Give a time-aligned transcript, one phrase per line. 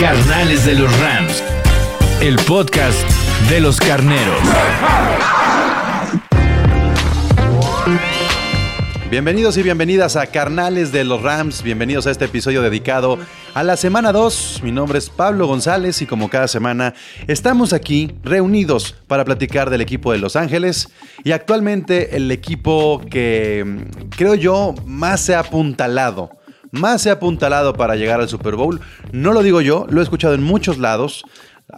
[0.00, 1.42] Carnales de los Rams.
[2.20, 2.96] El podcast
[3.50, 4.38] de los carneros.
[9.10, 13.18] Bienvenidos y bienvenidas a Carnales de los Rams, bienvenidos a este episodio dedicado
[13.54, 14.60] a la semana 2.
[14.62, 16.94] Mi nombre es Pablo González y como cada semana
[17.26, 20.90] estamos aquí reunidos para platicar del equipo de Los Ángeles
[21.24, 26.37] y actualmente el equipo que mm, creo yo más se ha apuntalado,
[26.72, 28.80] más se ha apuntalado para llegar al Super Bowl.
[29.12, 31.24] No lo digo yo, lo he escuchado en muchos lados.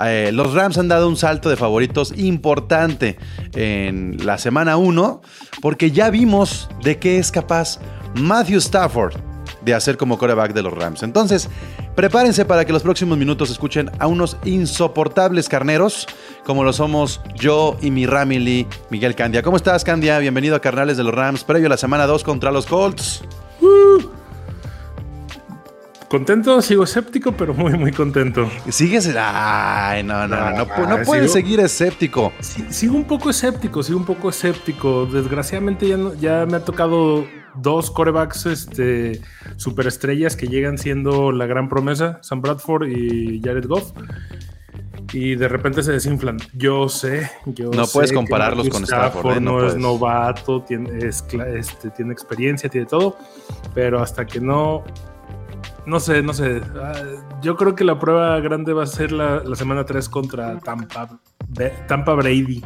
[0.05, 3.19] Eh, los Rams han dado un salto de favoritos importante
[3.55, 5.21] en la semana 1
[5.61, 7.81] porque ya vimos de qué es capaz
[8.15, 9.17] Matthew Stafford
[9.63, 11.03] de hacer como coreback de los Rams.
[11.03, 11.49] Entonces,
[11.97, 16.07] prepárense para que los próximos minutos escuchen a unos insoportables carneros
[16.47, 19.43] como lo somos yo y mi Ramily Miguel Candia.
[19.43, 20.19] ¿Cómo estás, Candia?
[20.19, 23.23] Bienvenido a Carnales de los Rams, previo a la semana 2 contra los Colts.
[26.11, 28.51] Contento, sigo escéptico, pero muy, muy contento.
[28.69, 29.15] Sigues.
[29.17, 32.33] Ay, no, no, no, no, pu- no puedes seguir escéptico.
[32.41, 35.07] Sí, sigo un poco escéptico, sigo un poco escéptico.
[35.07, 39.21] Desgraciadamente ya, no- ya me ha tocado dos corebacks este,
[39.57, 43.93] superestrellas que llegan siendo la gran promesa, Sam Bradford y Jared Goff.
[45.13, 46.39] Y de repente se desinflan.
[46.55, 49.41] Yo sé, yo No sé puedes que compararlos con Stafford, ¿eh?
[49.41, 49.73] No no, puedes.
[49.75, 53.17] es novato, tiene, es cla- este, tiene experiencia, tiene todo.
[53.75, 54.83] Pero hasta que no
[55.87, 56.61] no sé, no sé.
[56.81, 56.93] Ah,
[57.43, 61.19] Yo creo que la prueba grande va a ser la, la semana 3 contra Tampa,
[61.49, 62.63] Be- Tampa Brady.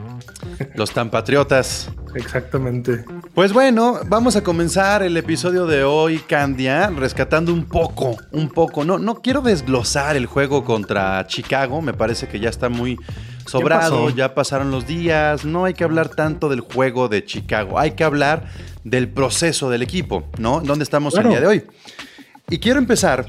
[0.74, 1.90] Los Tampatriotas.
[2.14, 3.04] Exactamente.
[3.34, 8.84] Pues bueno, vamos a comenzar el episodio de hoy, Candia, rescatando un poco, un poco.
[8.84, 12.98] No, no quiero desglosar el juego contra Chicago, me parece que ya está muy
[13.46, 17.92] sobrado, ya pasaron los días, no hay que hablar tanto del juego de Chicago, hay
[17.92, 18.44] que hablar
[18.84, 20.60] del proceso del equipo, ¿no?
[20.60, 21.28] ¿Dónde estamos Claro.
[21.28, 21.64] el día de hoy?
[22.48, 23.26] Y quiero empezar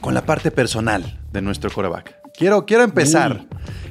[0.00, 2.16] con la parte personal de nuestro coreback.
[2.36, 3.44] Quiero, quiero empezar.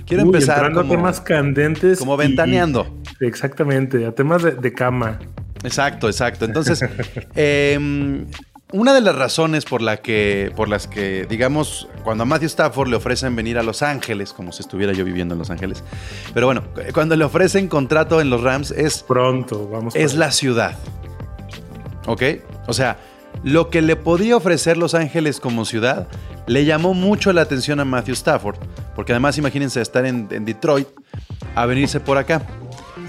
[0.05, 1.99] quiero Uy, empezar como, a temas candentes.
[1.99, 2.97] como y- ventaneando.
[3.19, 5.19] exactamente, a temas de, de cama.
[5.63, 6.45] Exacto, exacto.
[6.45, 6.83] Entonces,
[7.35, 8.25] em,
[8.71, 12.87] una de las razones por, la que, por las que, digamos, cuando a Matthew Stafford
[12.89, 15.83] le ofrecen venir a Los Ángeles, como si estuviera yo viviendo en Los Ángeles,
[16.33, 16.63] pero bueno,
[16.93, 19.95] cuando le ofrecen contrato en los Rams es, Pronto, vamos.
[19.95, 20.77] es la ciudad.
[22.05, 22.23] ¿Ok?
[22.67, 22.97] O sea,
[23.43, 26.07] lo que le podía ofrecer Los Ángeles como ciudad
[26.47, 28.57] le llamó mucho la atención a Matthew Stafford,
[28.95, 30.87] porque además imagínense estar en, en Detroit
[31.55, 32.41] a venirse por acá.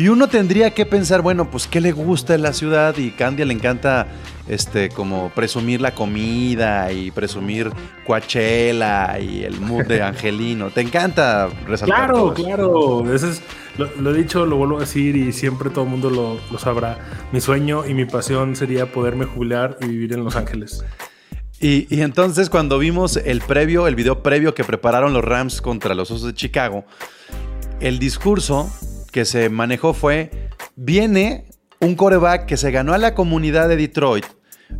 [0.00, 3.44] Y uno tendría que pensar, bueno, pues qué le gusta en la ciudad y Candia
[3.44, 4.06] le encanta
[4.49, 7.71] este como presumir la comida y presumir
[8.06, 10.71] Coachella y el mood de Angelino.
[10.71, 12.44] Te encanta resaltar Claro, todo eso.
[12.44, 13.15] claro.
[13.15, 13.43] Ese es,
[13.77, 16.59] lo, lo he dicho, lo vuelvo a decir y siempre todo el mundo lo, lo
[16.59, 16.99] sabrá.
[17.31, 20.83] Mi sueño y mi pasión sería poderme jubilar y vivir en Los Ángeles.
[21.60, 25.94] Y, y entonces cuando vimos el previo, el video previo que prepararon los Rams contra
[25.94, 26.87] los Osos de Chicago,
[27.81, 28.71] el discurso
[29.10, 30.31] que se manejó fue,
[30.76, 31.47] viene
[31.81, 34.25] un coreback que se ganó a la comunidad de Detroit,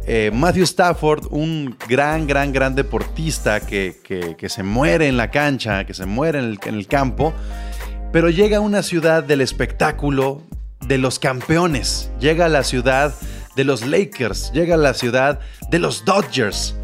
[0.07, 5.85] eh, Matthew Stafford, un gran, gran, gran deportista que, que- se muere en la cancha,
[5.85, 7.33] que se muere en el, en el campo,
[8.13, 10.43] pero llega a una ciudad del espectáculo,
[10.87, 13.15] de los campeones, llega a la ciudad
[13.57, 16.75] de los Lakers, llega a la ciudad de los Dodgers,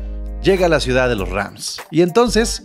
[0.43, 1.81] llega a la ciudad de los Rams.
[1.91, 2.65] Y entonces,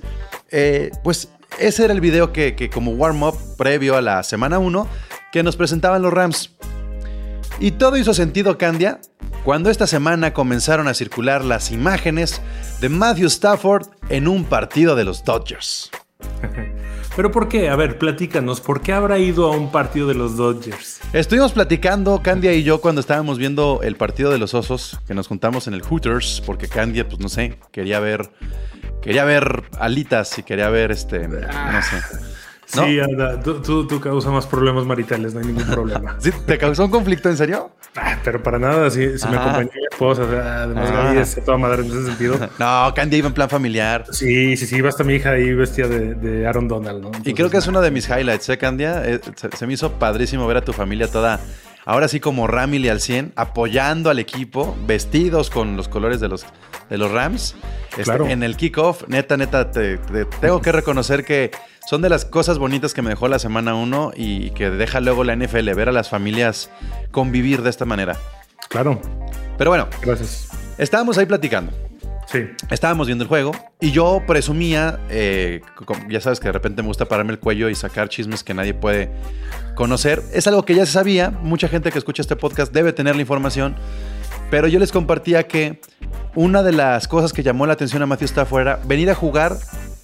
[0.52, 1.30] eh, pues
[1.60, 4.88] ese era el video que, que como warm-up previo a la semana 1
[5.32, 6.52] que nos presentaban los Rams.
[7.60, 9.00] Y todo hizo sentido, Candia,
[9.44, 12.42] cuando esta semana comenzaron a circular las imágenes
[12.80, 15.92] de Matthew Stafford en un partido de los Dodgers.
[17.16, 17.70] Pero ¿por qué?
[17.70, 21.02] A ver, platícanos, ¿por qué habrá ido a un partido de los Dodgers?
[21.12, 25.28] Estuvimos platicando, Candia y yo, cuando estábamos viendo el partido de los osos, que nos
[25.28, 28.30] juntamos en el Hooters, porque Candia, pues no sé, quería ver,
[29.02, 31.98] quería ver alitas y quería ver este, no sé.
[32.74, 32.86] ¿No?
[32.86, 36.16] Sí, anda, tú, tú, tú causas más problemas maritales, no hay ningún problema.
[36.20, 36.32] ¿Sí?
[36.46, 37.72] ¿Te causó un conflicto en serio?
[37.98, 41.04] Ah, pero para nada, si, si me acompañó mi esposa, además Ah.
[41.04, 42.40] Gaby es toda madre en ese sentido.
[42.60, 44.06] No, Candia iba en plan familiar.
[44.12, 47.12] Sí, sí, sí, iba hasta mi hija ahí vestida de, de Aaron Donald, ¿no?
[47.26, 49.04] Y creo que es uno de mis highlights, ¿eh, Candia?
[49.06, 51.42] Eh, se, se me hizo padrísimo ver a tu familia toda
[51.86, 56.46] ahora sí como Ramily al 100, apoyando al equipo, vestidos con los colores de los,
[56.90, 57.56] de los Rams.
[57.92, 58.28] Este, Claro.
[58.28, 61.52] En el kickoff, neta, neta, te, te- tengo que reconocer que
[61.88, 65.24] son de las cosas bonitas que me dejó la semana 1 y que deja luego
[65.24, 66.70] la NFL, ver a las familias
[67.12, 68.16] convivir de esta manera.
[68.70, 69.02] Claro,
[69.58, 70.48] Pero bueno, gracias.
[70.78, 71.74] estábamos ahí platicando.
[72.70, 75.62] Estábamos viendo el juego y yo presumía, eh,
[76.10, 78.74] ya sabes que de repente me gusta pararme el cuello y sacar chismes que nadie
[78.74, 79.12] puede
[79.76, 80.22] conocer.
[80.34, 83.22] Es algo que ya se sabía, mucha gente que escucha este podcast debe tener la
[83.22, 83.76] información,
[84.50, 85.82] pero yo les compartía que
[86.36, 89.58] una de las cosas que llamó la atención a Matthew Stafford era venir a jugar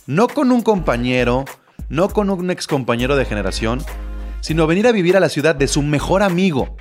[0.06, 1.45] no con un compañero,
[1.89, 3.81] no con un ex compañero de generación,
[4.41, 6.75] sino venir a vivir a la ciudad de su mejor amigo.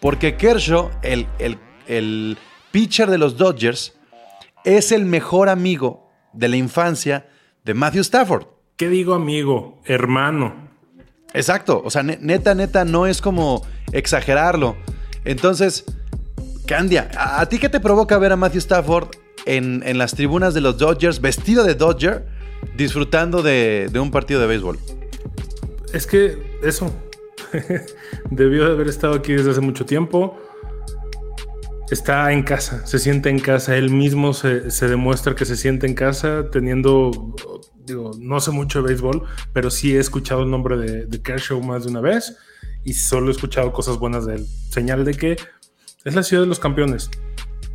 [0.00, 2.36] Porque Kershaw, el, el, el
[2.70, 3.94] pitcher de los Dodgers,
[4.64, 7.28] es el mejor amigo de la infancia
[7.64, 8.46] de Matthew Stafford.
[8.76, 9.80] ¿qué digo amigo?
[9.84, 10.68] Hermano.
[11.32, 14.76] Exacto, o sea, ne- neta, neta, no es como exagerarlo.
[15.24, 15.84] Entonces,
[16.66, 19.08] Candia, ¿a, a ti qué te provoca ver a Matthew Stafford
[19.46, 22.26] en, en las tribunas de los Dodgers, vestido de Dodger,
[22.76, 24.78] disfrutando de, de un partido de béisbol?
[25.92, 26.90] Es que eso
[28.30, 30.36] debió de haber estado aquí desde hace mucho tiempo.
[31.94, 33.76] Está en casa, se siente en casa.
[33.76, 37.36] Él mismo se, se demuestra que se siente en casa, teniendo,
[37.86, 41.62] digo, no sé mucho de béisbol, pero sí he escuchado el nombre de, de Kershaw
[41.62, 42.36] más de una vez
[42.82, 44.46] y solo he escuchado cosas buenas de él.
[44.70, 45.36] Señal de que
[46.04, 47.12] es la ciudad de los campeones.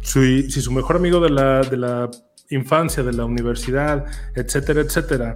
[0.01, 2.11] Si, si su mejor amigo de la, de la
[2.49, 4.03] infancia, de la universidad,
[4.35, 5.33] etcétera, etcétera,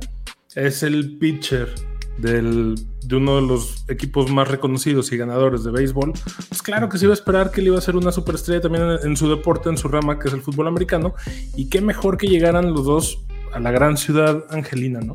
[0.55, 1.73] es el pitcher
[2.17, 6.13] del, de uno de los equipos más reconocidos y ganadores de béisbol,
[6.49, 8.83] pues claro que se iba a esperar que él iba a ser una superestrella también
[8.83, 11.15] en, en su deporte, en su rama, que es el fútbol americano.
[11.55, 13.19] Y qué mejor que llegaran los dos
[13.53, 15.13] a la gran ciudad angelina, ¿no?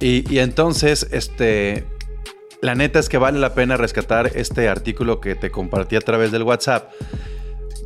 [0.00, 1.84] Y, y entonces, este,
[2.60, 6.32] la neta es que vale la pena rescatar este artículo que te compartí a través
[6.32, 6.90] del WhatsApp,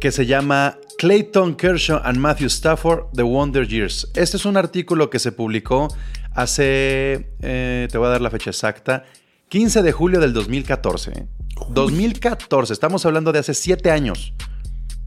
[0.00, 4.10] que se llama Clayton Kershaw and Matthew Stafford, The Wonder Years.
[4.14, 5.88] Este es un artículo que se publicó
[6.36, 9.04] hace, eh, te voy a dar la fecha exacta,
[9.48, 11.10] 15 de julio del 2014.
[11.10, 11.26] ¿eh?
[11.70, 14.34] 2014, estamos hablando de hace 7 años.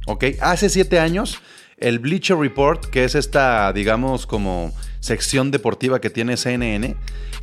[0.07, 0.25] ¿Ok?
[0.41, 1.39] Hace 7 años,
[1.77, 6.95] el Bleacher Report, que es esta, digamos, como sección deportiva que tiene CNN,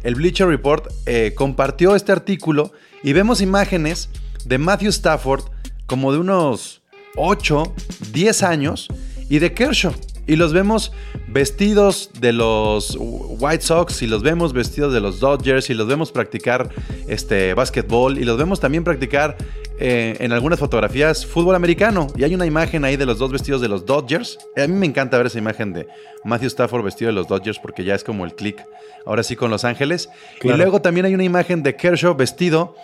[0.02, 2.72] el Bleacher Report eh, compartió este artículo
[3.04, 4.10] y vemos imágenes
[4.44, 5.44] de Matthew Stafford
[5.86, 6.82] como de unos
[7.14, 7.72] 8,
[8.12, 8.88] 10 años
[9.28, 9.94] y de Kershaw.
[10.26, 10.92] Y los vemos
[11.28, 16.10] vestidos de los White Sox y los vemos vestidos de los Dodgers y los vemos
[16.10, 16.68] practicar
[17.06, 19.36] este básquetbol y los vemos también practicar
[19.78, 22.08] eh, en algunas fotografías fútbol americano.
[22.16, 24.38] Y hay una imagen ahí de los dos vestidos de los Dodgers.
[24.56, 25.86] A mí me encanta ver esa imagen de
[26.24, 28.64] Matthew Stafford vestido de los Dodgers porque ya es como el click
[29.04, 30.08] ahora sí con Los Ángeles.
[30.40, 30.56] Claro.
[30.56, 32.74] Y luego también hay una imagen de Kershaw vestido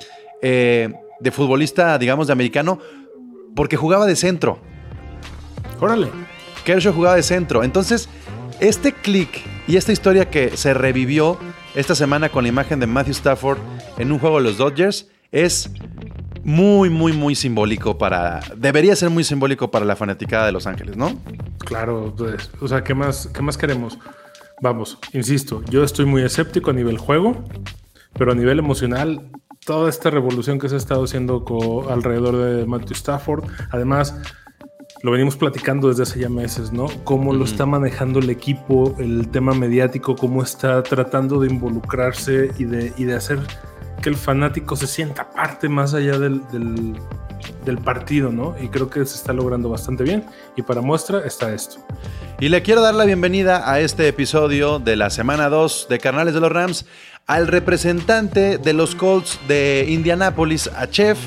[0.42, 2.78] eh, de futbolista, digamos, de americano
[3.54, 4.58] porque jugaba de centro.
[5.80, 6.08] Órale.
[6.64, 7.64] Kershaw jugaba de centro.
[7.64, 8.08] Entonces,
[8.60, 11.38] este click y esta historia que se revivió
[11.74, 13.58] esta semana con la imagen de Matthew Stafford
[13.98, 15.70] en un juego de los Dodgers es
[16.44, 18.40] muy, muy, muy simbólico para.
[18.56, 21.18] Debería ser muy simbólico para la fanaticada de Los Ángeles, ¿no?
[21.58, 23.98] Claro, pues, o sea, ¿qué más, ¿qué más queremos?
[24.60, 27.44] Vamos, insisto, yo estoy muy escéptico a nivel juego,
[28.14, 29.30] pero a nivel emocional,
[29.64, 31.44] toda esta revolución que se ha estado haciendo
[31.90, 34.14] alrededor de Matthew Stafford, además,
[35.02, 36.86] lo venimos platicando desde hace ya meses, ¿no?
[37.04, 42.64] Cómo lo está manejando el equipo, el tema mediático, cómo está tratando de involucrarse y
[42.64, 43.40] de, y de hacer
[44.00, 46.96] que el fanático se sienta parte más allá del, del-
[47.64, 48.54] del partido, ¿no?
[48.62, 50.24] Y creo que se está logrando bastante bien.
[50.56, 51.84] Y para muestra está esto.
[52.38, 56.34] Y le quiero dar la bienvenida a este episodio de la semana 2 de Carnales
[56.34, 56.86] de los Rams
[57.26, 61.18] al representante de los Colts de Indianápolis, a Chef,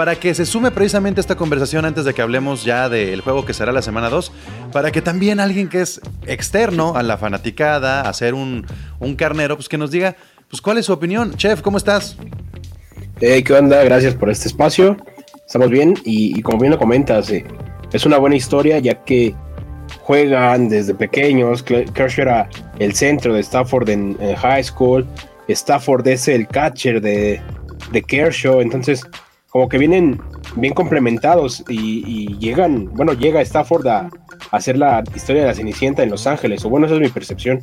[0.00, 3.44] para que se sume precisamente a esta conversación antes de que hablemos ya del juego
[3.44, 4.32] que será la semana 2,
[4.72, 8.66] para que también alguien que es externo a la fanaticada, a ser un,
[8.98, 10.16] un carnero, pues que nos diga,
[10.48, 11.34] pues cuál es su opinión.
[11.36, 12.16] Chef, ¿cómo estás?
[13.20, 13.84] Hey, ¿qué onda?
[13.84, 14.96] Gracias por este espacio.
[15.46, 17.44] Estamos bien y, como bien lo comentas, eh,
[17.92, 19.34] es una buena historia ya que
[20.00, 21.62] juegan desde pequeños.
[21.62, 25.06] Kershaw era el centro de Stafford en, en high school.
[25.46, 27.42] Stafford es el catcher de,
[27.92, 28.62] de Kershaw.
[28.62, 29.02] Entonces,
[29.50, 30.20] como que vienen
[30.56, 34.10] bien complementados y, y llegan, bueno, llega Stafford a, a
[34.56, 36.64] hacer la historia de la Cenicienta en Los Ángeles.
[36.64, 37.62] O bueno, esa es mi percepción.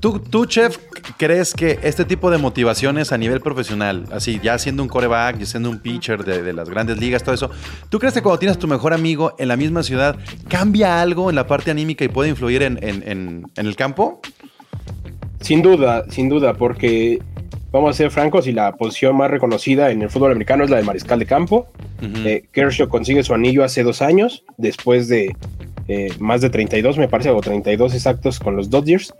[0.00, 0.76] ¿Tú, tú, Chef,
[1.16, 5.46] crees que este tipo de motivaciones a nivel profesional, así ya siendo un coreback, ya
[5.46, 7.50] siendo un pitcher de, de las grandes ligas, todo eso,
[7.88, 10.16] ¿tú crees que cuando tienes tu mejor amigo en la misma ciudad,
[10.48, 14.20] cambia algo en la parte anímica y puede influir en, en- en- en el campo?
[15.40, 17.18] Sin duda, sin duda, porque
[17.72, 20.76] vamos a ser francos, y la posición más reconocida en el fútbol americano es la
[20.78, 21.66] de mariscal de campo.
[22.26, 25.34] Eh, Kershaw consigue su anillo hace dos años, después de
[25.88, 29.14] eh, más de 32, me parece, o 32 exactos con los Dodgers.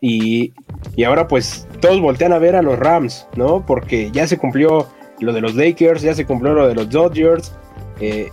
[0.00, 0.52] Y,
[0.96, 3.64] y ahora pues todos voltean a ver a los Rams, ¿no?
[3.66, 4.86] Porque ya se cumplió
[5.20, 7.52] lo de los Lakers, ya se cumplió lo de los Dodgers.
[8.00, 8.28] Eh,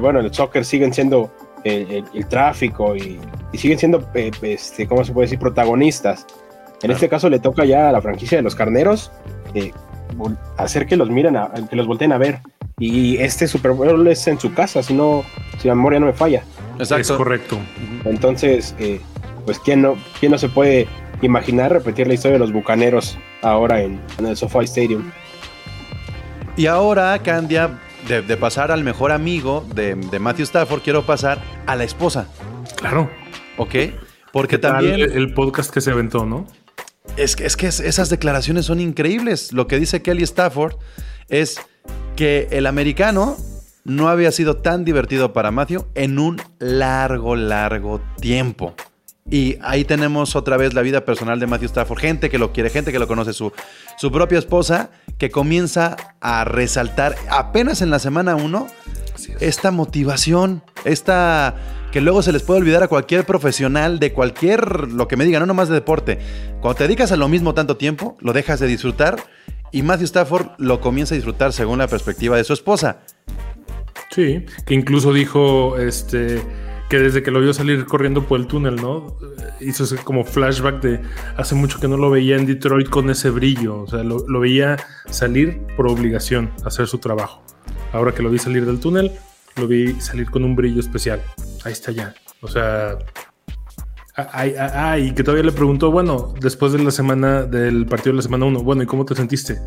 [0.00, 1.32] bueno, el soccer siguen siendo
[1.64, 3.18] el, el- el tráfico y,
[3.52, 6.26] y siguen siendo, este, ¿cómo se puede decir?, protagonistas.
[6.84, 9.10] En este caso le toca ya a la franquicia de los carneros
[9.54, 9.72] eh,
[10.56, 12.40] hacer que los miren, a, que los volteen a ver.
[12.78, 15.24] Y este Super Bowl es en su casa, si no,
[15.58, 16.42] si la memoria no me falla.
[16.78, 17.58] Es correcto.
[18.04, 19.00] Entonces, eh,
[19.44, 20.88] pues ¿quién no, quién no se puede
[21.22, 25.10] imaginar repetir la historia de los bucaneros ahora en, en el SoFi Stadium.
[26.56, 31.38] Y ahora, Candia, de, de pasar al mejor amigo de, de Matthew Stafford, quiero pasar
[31.66, 32.28] a la esposa,
[32.76, 33.10] Claro.
[33.56, 33.74] ¿ok?
[34.32, 36.46] Porque ¿Qué tal también el, el podcast que se aventó, ¿no?
[37.16, 39.52] Es, que- es que es- esas declaraciones son increíbles.
[39.52, 40.74] Lo que dice Kelly Stafford
[41.28, 41.56] es
[42.16, 43.36] que el americano
[43.84, 48.74] no había sido tan divertido para Matthew en un largo, largo tiempo.
[49.30, 51.98] Y ahí tenemos otra vez la vida personal de Matthew Stafford.
[51.98, 53.52] Gente que lo quiere, gente que lo conoce, su,
[53.96, 58.66] su propia esposa, que comienza a resaltar apenas en la semana 1
[59.40, 61.54] esta motivación, esta
[61.94, 65.38] que luego se les puede olvidar a cualquier profesional de cualquier, lo que me diga,
[65.38, 66.18] no nomás de deporte.
[66.60, 69.22] Cuando te dedicas a lo mismo tanto tiempo, lo dejas de disfrutar
[69.70, 73.02] y Matthew Stafford lo comienza a disfrutar según la perspectiva de su esposa.
[74.10, 76.42] Sí, que incluso dijo este
[76.90, 79.16] que desde que lo vio salir corriendo por el túnel, ¿no?
[79.60, 81.00] Eh, Hizo ese como flashback de
[81.36, 83.82] hace mucho que no lo veía en Detroit con ese brillo.
[83.82, 87.40] O sea, lo, lo veía salir por obligación, hacer su trabajo.
[87.92, 89.12] Ahora que lo vi salir del túnel,
[89.56, 91.20] lo vi salir con un brillo especial.
[91.64, 92.14] Ahí está ya.
[92.40, 92.98] O sea.
[94.16, 98.12] Ah, ay, ah, y que todavía le preguntó, bueno, después de la semana, del partido
[98.12, 99.58] de la semana 1, bueno, ¿y cómo te sentiste?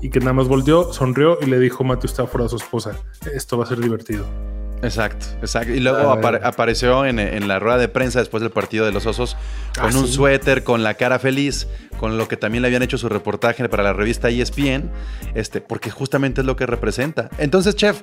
[0.00, 2.92] Y que nada más volteó, sonrió y le dijo Matthew Stafford a su esposa,
[3.34, 4.24] esto va a ser divertido.
[4.82, 5.72] Exacto, exacto.
[5.74, 9.04] Y luego apare- apareció en, en la rueda de prensa después del partido de los
[9.06, 9.36] Osos
[9.74, 10.12] con Ah, un sí.
[10.12, 11.66] suéter, con la cara feliz,
[11.98, 14.88] con lo que también le habían hecho su reportaje para la revista ESPN,
[15.34, 17.28] este, porque justamente es lo que representa.
[17.38, 18.02] Entonces, chef,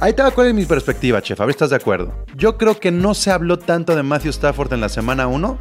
[0.00, 1.40] ahí te va cuál mi perspectiva, chef.
[1.40, 2.14] A ver, ¿estás de acuerdo?
[2.36, 5.58] Yo creo que no se habló tanto de Matthew Stafford en la semana 1,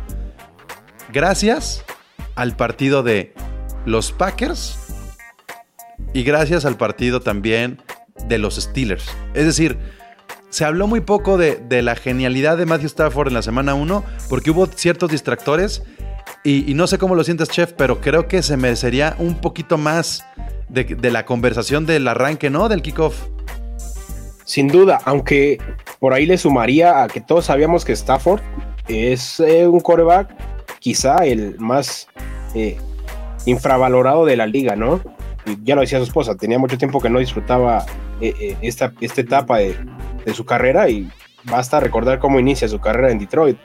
[1.12, 1.84] gracias
[2.36, 3.34] al partido de
[3.86, 4.77] los Packers
[6.13, 7.82] y gracias al partido también
[8.27, 9.06] de los Steelers.
[9.34, 9.77] Es decir,
[10.50, 14.04] se habló muy poco de, de la genialidad de Matthew Stafford en la semana 1
[14.30, 15.84] porque hubo ciertos distractores
[16.44, 20.24] y, no sé cómo lo sientes, chef, pero creo que se merecería un poquito más
[20.70, 22.70] de la conversación del arranque, ¿no?
[22.70, 23.35] Del kickoff.
[24.46, 25.58] Sin duda, aunque
[26.00, 28.42] por ahí le sumaría a que todos sabíamos que Stafford
[28.88, 30.30] es eh, un coreback
[30.80, 32.08] quizá el más
[32.54, 32.78] eh,
[33.48, 35.02] infravalorado de la liga, ¿no?
[35.48, 37.86] Y ya lo decía su esposa, tenía mucho tiempo que no disfrutaba
[38.22, 39.75] eh, esta, esta etapa de,
[40.34, 41.10] su carrera y
[41.44, 43.58] basta recordar cómo inicia su carrera en Detroit.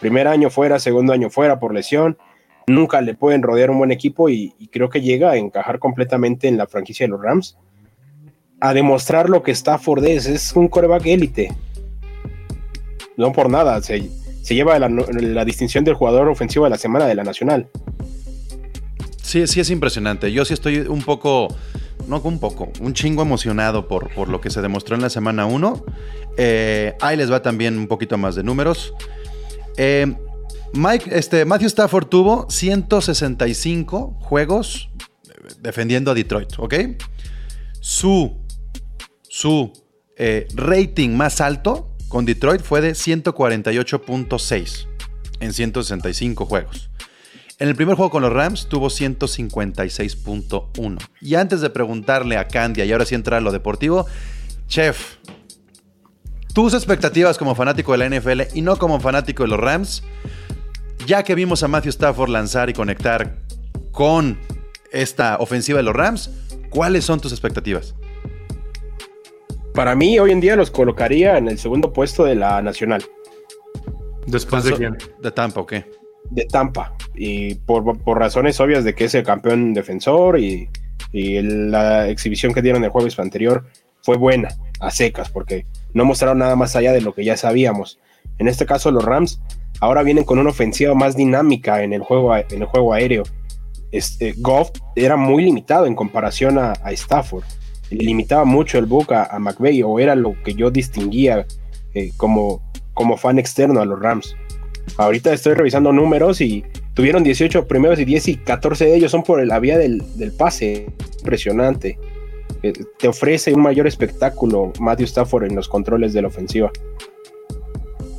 [0.00, 2.18] Primer año fuera, segundo año fuera por lesión,
[2.66, 6.56] nunca le pueden rodear un buen equipo y creo que llega a encajar completamente en
[6.56, 7.56] la franquicia de los Rams
[8.64, 10.24] a demostrar lo que Stafford es.
[10.24, 11.52] Es un coreback élite.
[13.18, 13.82] No por nada.
[13.82, 14.08] Se,
[14.42, 17.68] se lleva la, distinción del jugador ofensivo de la semana de la Nacional.
[19.22, 20.32] Sí, sí es impresionante.
[20.32, 21.54] Yo sí estoy un poco,
[22.08, 25.44] no un poco, un chingo emocionado por, por lo que se demostró en la semana
[25.44, 25.84] 1.
[26.38, 28.94] Eh, ahí les va también un poquito más de números.
[29.76, 30.06] Eh,
[30.72, 34.88] Mike, este, Matthew Stafford tuvo 165 juegos
[35.60, 36.74] defendiendo a Detroit, ¿ok?
[37.80, 38.43] Su,
[39.34, 39.72] su
[40.16, 44.86] eh, rating más alto con Detroit fue de 148.6
[45.40, 46.88] en 165 juegos.
[47.58, 50.98] En el primer juego con los Rams tuvo 156.1.
[51.20, 54.06] Y antes de preguntarle a Candia y ahora sí entrar a lo deportivo,
[54.68, 55.16] Chef,
[56.52, 60.04] tus expectativas como fanático de la NFL y no como fanático de los Rams,
[61.08, 63.40] ya que vimos a Matthew Stafford lanzar y conectar
[63.90, 64.38] con
[64.92, 66.30] esta ofensiva de los Rams,
[66.70, 67.96] ¿cuáles son tus expectativas?
[69.74, 73.04] Para mí, hoy en día los colocaría en el segundo puesto de la Nacional.
[74.24, 74.96] ¿Después de quién?
[75.20, 75.84] De Tampa, ¿o qué?
[76.30, 76.94] De Tampa.
[77.12, 80.68] Y por, por, razones obvias de que es el campeón defensor y,
[81.12, 83.66] y la exhibición que dieron el jueves anterior
[84.00, 87.98] fue buena, a secas, porque no mostraron nada más allá de lo que ya sabíamos.
[88.38, 89.40] En este caso, los Rams
[89.80, 93.24] ahora vienen con una ofensiva más dinámica en el juego, en el juego aéreo.
[93.90, 97.44] Este, Goff era muy limitado en comparación a, a Stafford.
[97.90, 101.46] Limitaba mucho el book a, a McVeigh, o era lo que yo distinguía
[101.94, 102.62] eh, como,
[102.92, 104.36] como fan externo a los Rams.
[104.96, 106.64] Ahorita estoy revisando números y,
[106.94, 110.02] tuvieron 18 primeros y 10 y 14 de ellos son por la vía del,
[110.38, 110.86] pase.
[111.18, 111.98] Impresionante.
[112.62, 116.70] Eh, te ofrece un mayor espectáculo Matthew Stafford en los controles de la ofensiva.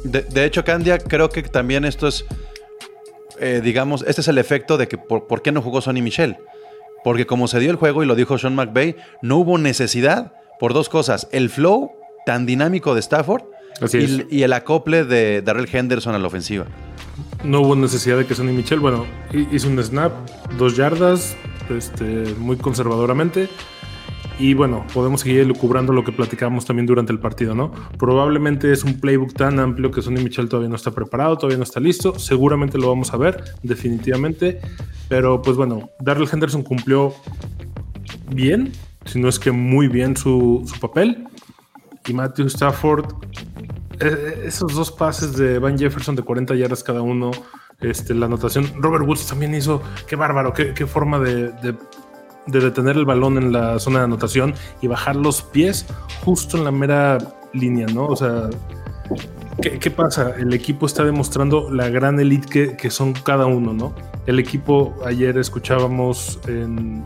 [0.03, 2.25] De, de hecho, Candia, creo que también esto es,
[3.39, 6.37] eh, digamos, este es el efecto de que por, por qué no jugó Sonny Michel.
[7.05, 10.73] Porque como se dio el juego y lo dijo Sean McVay, no hubo necesidad por
[10.73, 11.29] dos cosas.
[11.31, 11.91] El flow
[12.25, 13.43] tan dinámico de Stafford
[14.29, 16.65] y, y el acople de Darrell Henderson a la ofensiva.
[17.43, 20.11] No hubo necesidad de que Sonny Michel, bueno, hi- hizo un snap,
[20.57, 21.37] dos yardas,
[21.69, 22.05] este,
[22.39, 23.49] muy conservadoramente.
[24.37, 27.71] Y bueno, podemos seguir elucubrando lo que platicábamos también durante el partido, ¿no?
[27.97, 31.63] Probablemente es un playbook tan amplio que Sonny Michel todavía no está preparado, todavía no
[31.63, 32.19] está listo.
[32.19, 34.59] Seguramente lo vamos a ver, definitivamente.
[35.07, 37.13] Pero pues bueno, Darrell Henderson cumplió
[38.29, 38.71] bien,
[39.05, 41.25] si no es que muy bien su, su papel.
[42.07, 43.05] Y Matthew Stafford
[44.01, 47.31] eh, esos dos pases de Van Jefferson de 40 yardas cada uno,
[47.79, 48.69] este, la anotación.
[48.79, 51.51] Robert Woods también hizo, qué bárbaro, qué, qué forma de-
[52.47, 55.85] de detener el balón en la zona de anotación y bajar los pies
[56.23, 57.17] justo en la mera
[57.53, 58.07] línea, ¿no?
[58.07, 58.49] O sea,
[59.61, 60.35] ¿qué, qué pasa?
[60.37, 63.93] El equipo está demostrando la gran elite que, que son cada uno, ¿no?
[64.25, 67.03] El equipo, ayer escuchábamos en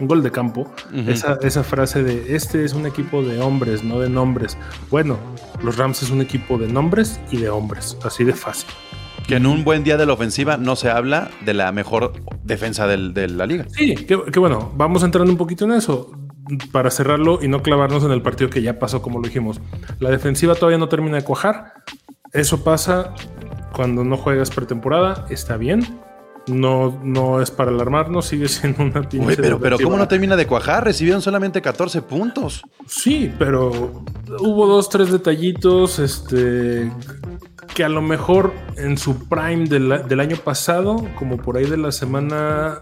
[0.00, 0.66] un gol de campo,
[1.06, 4.56] esa, esa frase de este es un equipo de hombres, no de nombres.
[4.90, 5.18] Bueno,
[5.62, 8.70] los Rams es un equipo de nombres y de hombres, así de fácil.
[9.30, 12.88] Que en un buen día de la ofensiva no se habla de la mejor defensa
[12.88, 13.64] de la liga.
[13.68, 16.10] Sí, que bueno, vamos entrando un poquito en eso
[16.72, 19.60] para cerrarlo y no clavarnos en el partido que ya pasó, como lo dijimos.
[20.00, 21.74] La defensiva todavía no termina de cuajar.
[22.32, 23.14] Eso pasa
[23.72, 26.00] cuando no juegas pretemporada, está bien.
[26.46, 30.36] No, no es para alarmarnos, sigue siendo una pinche Güey, pero, pero ¿cómo no termina
[30.36, 30.84] de cuajar?
[30.84, 32.62] Recibieron solamente 14 puntos.
[32.86, 34.02] Sí, pero
[34.40, 36.90] hubo dos, tres detallitos, este,
[37.74, 41.76] que a lo mejor en su prime del, del año pasado, como por ahí de
[41.76, 42.80] la semana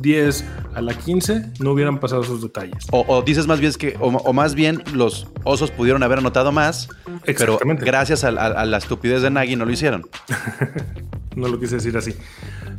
[0.00, 0.44] 10
[0.74, 2.86] a la 15, no hubieran pasado esos detalles.
[2.92, 6.50] O, o dices más bien que, o, o más bien los osos pudieron haber anotado
[6.50, 6.88] más,
[7.26, 10.06] pero gracias a, a- a la estupidez de Nagy no lo hicieron.
[11.34, 12.14] No lo quise decir así.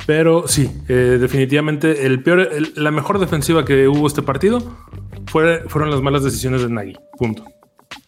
[0.06, 4.58] Pero sí, eh, definitivamente el peor, el- la mejor defensiva que hubo este partido
[5.26, 6.94] fue, fueron las malas decisiones de Nagy.
[7.18, 7.44] Punto.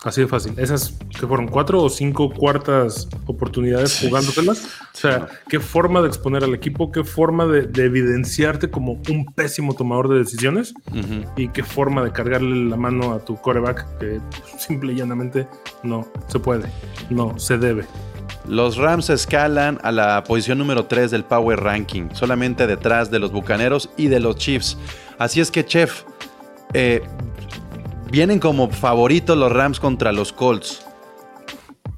[0.04, 0.52] Así de fácil.
[0.56, 4.64] Esas que fueron cuatro o cinco cuartas oportunidades jugándoselas.
[4.94, 9.26] O sea, qué forma de exponer al equipo, qué forma de, de evidenciarte como un
[9.34, 11.24] pésimo tomador de decisiones Ujú.
[11.36, 14.20] y qué forma de cargarle la mano a tu coreback que
[14.58, 15.46] simple y llanamente
[15.82, 16.66] no se puede,
[17.10, 17.84] no se debe.
[18.48, 23.32] Los Rams escalan a la posición número 3 del Power Ranking, solamente detrás de los
[23.32, 24.78] Bucaneros y de los Chiefs.
[25.18, 26.04] Así es que, Chef,
[26.72, 27.02] eh,
[28.10, 30.86] vienen como favoritos los Rams contra los Colts.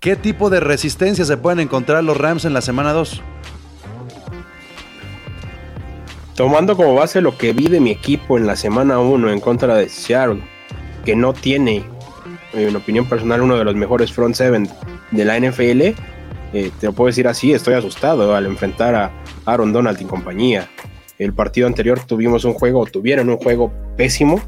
[0.00, 3.20] ¿Qué tipo de resistencia se pueden encontrar los Rams en la semana 2?
[6.34, 9.74] Tomando como base lo que vi de mi equipo en la semana 1 en contra
[9.74, 10.40] de Seattle,
[11.04, 11.84] que no tiene,
[12.52, 14.68] en opinión personal, uno de los mejores front seven
[15.10, 15.98] de la NFL,
[16.52, 19.12] eh, te lo puedo decir así, estoy asustado al enfrentar a
[19.44, 20.68] Aaron Donald y compañía.
[21.18, 24.40] El partido anterior tuvimos un juego, tuvieron un juego pésimo.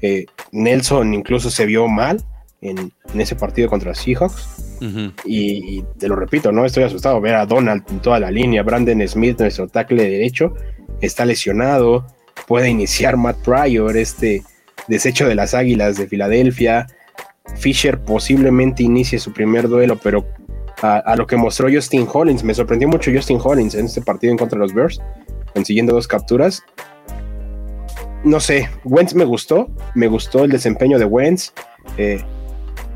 [0.00, 2.22] Eh, Nelson incluso se vio mal
[2.60, 4.64] en, en ese partido contra Seahawks.
[5.24, 8.62] Y, y te lo repito, no estoy asustado ver a Donald en toda la línea.
[8.62, 10.54] Brandon Smith, nuestro tackle derecho,
[11.00, 12.06] está lesionado.
[12.46, 14.44] Puede iniciar Matt Pryor, este
[14.86, 16.86] desecho de las Águilas de Filadelfia.
[17.56, 20.24] Fisher posiblemente inicie su primer duelo, pero
[20.82, 24.38] a, lo que mostró Justin Hollins, me sorprendió mucho Justin Hollins en este partido en
[24.38, 25.00] contra de los Bears,
[25.52, 26.62] consiguiendo dos capturas.
[28.24, 31.52] No sé, Wentz me gustó, me gustó el desempeño de Wentz.
[31.96, 32.22] eh,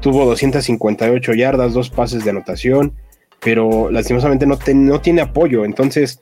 [0.00, 2.92] tuvo 258 yardas, dos pases de anotación,
[3.40, 5.64] pero lastimosamente no, te- no tiene apoyo.
[5.64, 6.20] Entonces,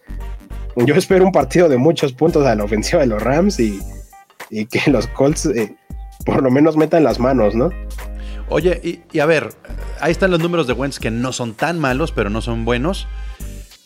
[0.76, 3.80] yo espero un partido de muchos puntos a la ofensiva de los Rams y,
[4.50, 5.74] y que los Colts eh,
[6.26, 7.70] por lo menos metan las manos, ¿no?
[8.50, 9.50] Oye, y, a ver,
[10.00, 13.06] ahí están los números de Wentz que no son tan malos, pero no son buenos.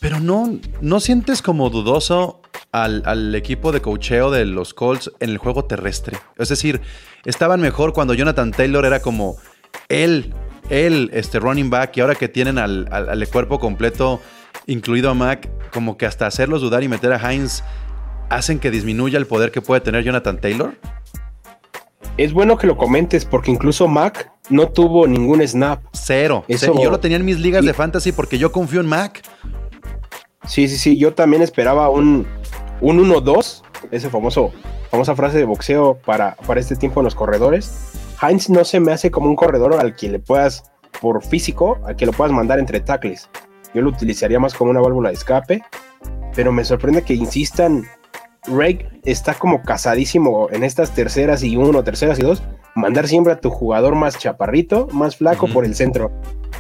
[0.00, 2.40] Pero no, ¿no sientes como dudoso
[2.72, 6.18] al, al equipo de cocheo de los Colts en el juego terrestre?
[6.37, 6.81] Es decir,
[7.24, 9.37] estaban mejor cuando Jonathan Taylor era como
[9.88, 10.35] él,
[10.70, 14.20] él, este running back, y ahora que tienen al, al- al cuerpo completo,
[14.66, 17.64] incluido a Mac, como que hasta hacerlos dudar y meter a Hines,
[18.31, 20.74] hacen que disminuya el poder que puede tener Jonathan Taylor.
[22.16, 25.83] Es bueno que lo comentes porque incluso Mac no tuvo ningún snap.
[25.92, 26.44] Cero.
[26.48, 26.74] Eso- Cero.
[26.83, 29.22] Yo lo tenía en mis ligas y- de fantasy porque yo confío en Mac.
[30.46, 32.26] Sí, sí, sí, yo también esperaba un,
[32.80, 34.52] un 1-2, ese famoso,
[34.90, 37.72] famosa frase de boxeo para, para este tiempo en los corredores.
[38.22, 40.64] Heinz no se me hace como un corredor al que le puedas,
[41.00, 43.28] por físico, al que lo puedas mandar entre tackles.
[43.74, 45.62] Yo lo utilizaría más como una válvula de escape.
[46.37, 47.85] pero me sorprende que insistan.
[48.46, 52.42] Rake está como casadísimo en estas terceras y uno, terceras y dos,
[52.74, 56.11] mandar siempre a tu jugador más chaparrito, más flaco por el centro.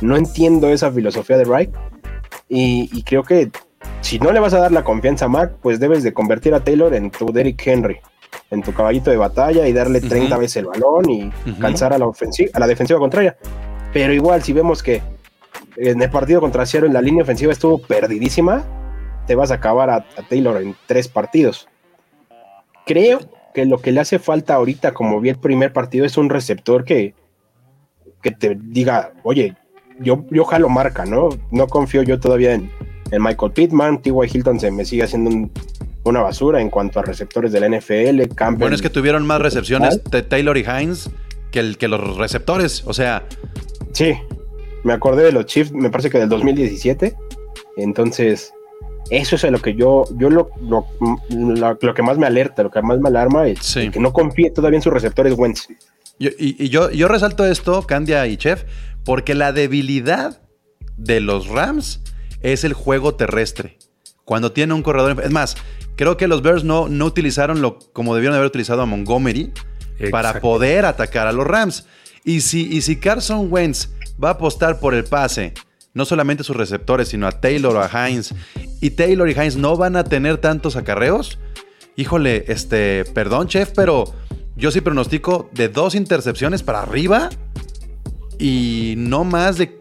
[0.00, 1.72] No entiendo esa filosofía de Rake
[2.48, 3.50] y, y creo que
[4.00, 6.60] si no le vas a dar la confianza a Mac, pues debes de convertir a
[6.60, 7.98] Taylor en tu Derrick Henry,
[8.50, 10.40] en tu caballito de batalla y darle 30 Ujú.
[10.40, 13.36] veces el balón y cansar a la, ofensiva, a la defensiva contraria.
[13.92, 15.02] Pero igual, si vemos que
[15.76, 18.64] en el partido contra Seattle la línea ofensiva estuvo perdidísima,
[19.26, 21.68] te vas a acabar a, a Taylor en tres partidos.
[22.86, 23.20] Creo
[23.54, 26.84] que lo que le hace falta ahorita, como vi el primer partido, es un receptor
[26.84, 27.14] que,
[28.22, 29.54] que te diga, oye,
[30.00, 31.28] yo, yo jalo marca, ¿no?
[31.50, 32.70] No confío yo todavía en,
[33.10, 34.12] en Michael Pittman, T.Y.
[34.32, 35.52] Hilton se me sigue haciendo un-
[36.06, 38.60] una basura en cuanto a receptores del NFL, Campbell.
[38.60, 41.08] Bueno, es que tuvieron más recepciones de Taylor y Hines
[41.50, 42.82] que, el, que los receptores.
[42.86, 43.24] O sea,
[43.92, 44.12] Sí,
[44.82, 47.14] me acordé de los Chiefs, me parece que del 2017.
[47.78, 48.52] Entonces,
[49.10, 50.86] eso es a lo que yo, yo lo, lo,
[51.30, 53.90] lo- lo que más me alerta, lo que más me alarma es Sí.
[53.90, 55.68] que no confíe todavía en sus receptores Wentz.
[56.18, 58.64] Yo- y, y yo, yo resalto esto, Candia y Chef,
[59.04, 60.40] porque la debilidad
[60.96, 62.00] de los Rams
[62.40, 63.78] es el juego terrestre.
[64.24, 65.20] Cuando tiene un corredor.
[65.22, 65.56] Es más,
[65.96, 69.52] creo que los Bears no, no utilizaron lo como debieron haber utilizado a Montgomery
[70.10, 71.84] para poder atacar a los Rams.
[72.24, 73.90] Y si, y si Carson Wentz
[74.22, 75.52] va a apostar por el pase,
[75.94, 78.34] no solamente a sus receptores, sino a Taylor o a Hines,
[78.80, 81.38] y Taylor y Hines no van a tener tantos acarreos,
[81.96, 84.04] híjole, este, perdón, chef, pero
[84.56, 87.30] yo sí pronostico de dos intercepciones para arriba
[88.38, 89.78] y no más de,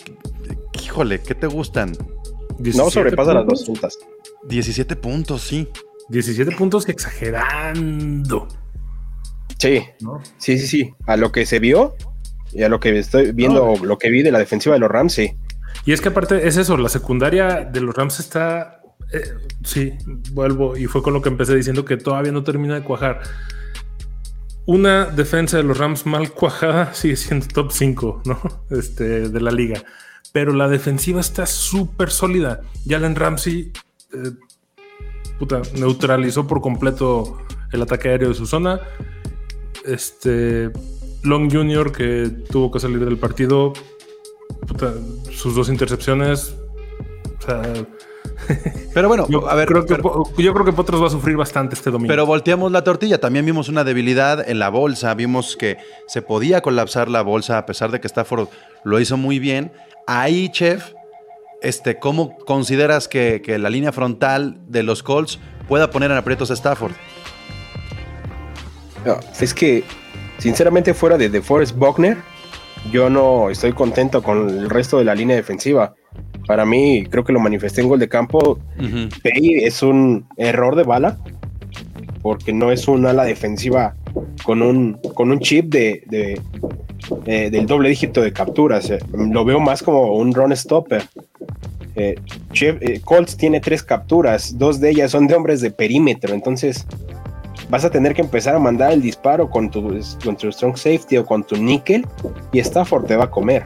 [0.84, 1.91] híjole, ¿qué te gustan?
[1.91, 3.99] No 17 sobrepasa las puntos, 200.
[4.47, 5.67] 17 puntos, sí.
[6.10, 8.47] 17 puntos exagerando.
[9.58, 10.21] Sí, ¿no?
[10.38, 10.93] sí, sí, sí.
[11.08, 11.95] A lo que se vio
[12.52, 15.13] y a lo que estoy viendo, lo que vi de la defensiva de los Rams,
[15.13, 15.36] sí.
[15.86, 18.81] Y es que aparte es eso, la secundaria de los Rams está.
[19.12, 19.21] eh,
[19.63, 19.93] sí,
[20.31, 23.21] vuelvo y fue con lo que empecé diciendo que todavía no termina de cuajar.
[24.65, 28.39] Una defensa de los Rams mal cuajada sigue siendo top 5, ¿no?
[28.69, 29.83] Este, de la liga.
[30.31, 32.62] Pero la defensiva está súper sólida.
[32.88, 33.71] Jalen Ramsey
[34.13, 34.31] eh,
[35.38, 37.38] puta, neutralizó por completo
[37.71, 38.79] el ataque aéreo de su zona.
[39.86, 40.71] Este
[41.23, 41.91] Long Jr.
[41.91, 43.73] que tuvo que salir del partido
[44.67, 44.93] puta,
[45.32, 46.56] sus dos intercepciones.
[47.39, 47.62] O sea,
[48.93, 51.10] Pero bueno, yo, a ver, creo que, pero- Po- yo creo que Potros va a
[51.10, 52.10] sufrir bastante este domingo.
[52.10, 53.19] Pero volteamos la tortilla.
[53.19, 55.13] También vimos una debilidad en la bolsa.
[55.13, 55.77] Vimos que
[56.08, 58.47] se podía colapsar la bolsa a pesar de que Stafford
[58.84, 59.71] lo hizo muy bien.
[60.08, 60.91] Ahí, chef,
[61.62, 66.51] este, ¿cómo consideras que, que la línea frontal de los Colts pueda poner en aprietos
[66.51, 66.91] a Stafford?
[69.06, 69.84] No, es que,
[70.38, 72.17] sinceramente, fuera de DeForest Buckner,
[72.91, 75.93] yo no estoy contento con el resto de la línea defensiva.
[76.48, 78.60] Para mí, creo que lo manifesté en gol de campo.
[79.24, 81.17] Pay es un error de bala,
[82.22, 83.96] porque no es un ala defensiva
[84.43, 86.41] con un, con un chip de, de-
[87.26, 88.89] eh, del doble dígito de capturas.
[88.89, 91.04] Eh, Lo veo más como un run stopper.
[91.96, 92.15] Eh,
[92.52, 96.88] Chef- eh, Colts tiene tres capturas, dos de ellas son de hombres de perímetro, entonces
[97.73, 101.17] vas a tener que empezar a mandar el disparo con tu, con tu strong safety
[101.17, 102.05] o con tu nickel
[102.51, 103.65] y Stafford te va a comer.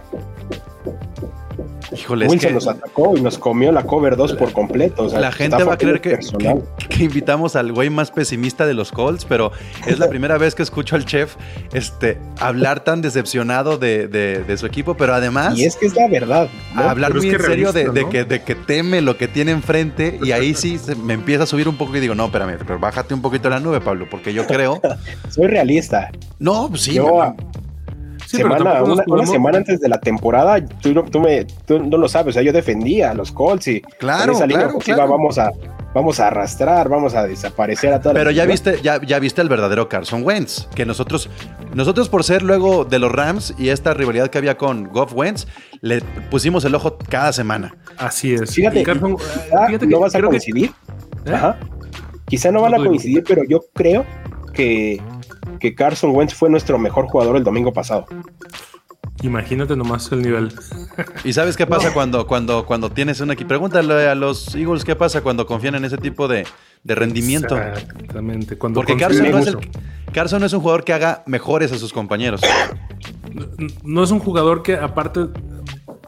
[2.07, 5.03] Híjole, es Wilson que nos atacó y nos comió la cover 2 por completo.
[5.03, 6.55] o sea, la gente va a creer que, que-
[6.87, 9.51] que invitamos al güey más pesimista de los Colts, pero
[9.85, 11.35] es la primera vez que escucho al chef
[11.73, 15.57] este, hablar tan decepcionado de, de- de su equipo, pero además...
[15.57, 16.47] Y es que es la verdad.
[16.75, 18.09] hablar muy en serio de, realista, de ¿no?
[18.09, 21.45] que, de que teme lo que tiene enfrente y ahí sí se me empieza a
[21.45, 24.33] subir un poco y digo, no, espérame, pero bájate un poquito la nube, Pablo, porque
[24.33, 24.81] yo creo...
[25.29, 26.09] Soy realista.
[26.39, 26.93] No, pues sí.
[26.93, 27.66] Yo, me-
[28.27, 32.09] Sí, semana, una, semana antes de la temporada, tú, no- tú me, tú no lo
[32.09, 34.97] sabes, o sea, yo defendía a los Colts y Claro, en esa línea claro, ofensiva
[34.97, 35.11] claro.
[35.11, 35.51] vamos a
[35.95, 39.49] vamos a arrastrar, vamos a desaparecer a todas Pero ya viste, ya, ya viste el
[39.49, 41.27] verdadero Carson Wentz, que nosotros,
[41.73, 45.47] nosotros por ser luego de los Rams y esta rivalidad que había con Goff Wentz,
[45.81, 47.73] le pusimos el ojo cada semana.
[47.97, 48.53] Así es.
[48.53, 50.71] Fíjate, Carson- Quizá fíjate que no vas a que- coincidir.
[51.25, 51.33] ¿Eh?
[51.33, 51.57] Ajá.
[52.27, 54.05] Quizá no van No, a coincidir, pero yo creo
[54.53, 55.01] que,
[55.59, 58.05] que Carson Wentz fue nuestro mejor jugador el domingo pasado.
[59.23, 60.53] Imagínate nomás el nivel.
[61.23, 63.47] ¿Y sabes qué pasa cuando, cuando, cuando tienes un equipo?
[63.47, 66.45] Pregúntale a los Eagles qué pasa cuando confían en ese tipo de,
[66.83, 67.57] de rendimiento.
[67.57, 68.57] Exactamente.
[68.57, 69.57] Cuando Porque Carson no, es el-.
[70.13, 72.41] Carson no es un jugador que haga mejores a sus compañeros.
[73.83, 75.21] no es un jugador que aparte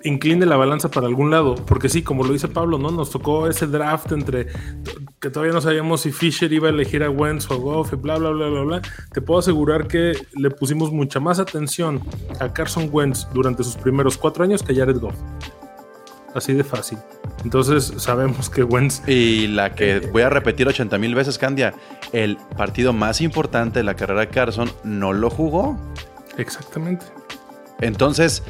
[0.03, 2.91] incline la balanza para algún lado, porque sí, como lo dice Pablo, ¿no?
[2.91, 4.47] Nos tocó ese draft entre
[5.19, 7.95] que todavía no sabíamos si Fisher iba a elegir a Wentz o a Goff y
[7.95, 8.81] bla, bla, bla, bla, bla.
[9.11, 12.01] Te puedo asegurar que le pusimos mucha más atención
[12.39, 15.15] a Carson Wentz durante sus primeros cuatro años que a Jared Goff.
[16.33, 16.97] así de fácil.
[17.43, 21.73] Entonces sabemos que Wentz Y la que voy a repetir 80 mil veces, Candia,
[22.11, 25.77] el partido más importante de la carrera de Carson no lo jugó.
[26.37, 27.05] Exactamente.
[27.81, 28.43] Entonces,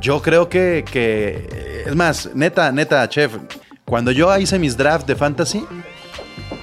[0.00, 3.32] yo creo que, que- es más, neta, neta, chef,
[3.84, 5.64] cuando yo hice mis drafts de fantasy,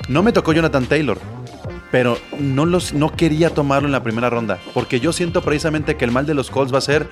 [0.08, 1.20] no me tocó Jonathan Taylor,
[1.92, 6.06] pero no, los, no quería tomarlo en la primera ronda, porque yo siento precisamente que
[6.06, 7.08] el mal de los Colts va a ser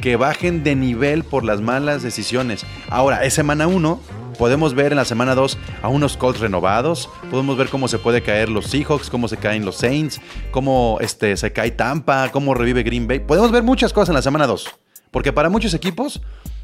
[0.00, 2.64] que bajen de nivel por las malas decisiones.
[2.88, 4.00] Ahora, es semana 1,
[4.38, 8.22] podemos ver en la semana 2 a unos Colts renovados, podemos ver cómo se puede
[8.22, 12.82] caer los Seahawks, cómo se caen los Saints, cómo este, se cae Tampa, cómo revive
[12.82, 13.20] Green Bay.
[13.20, 14.68] Podemos ver muchas cosas en la semana 2,
[15.10, 16.22] porque para muchos equipos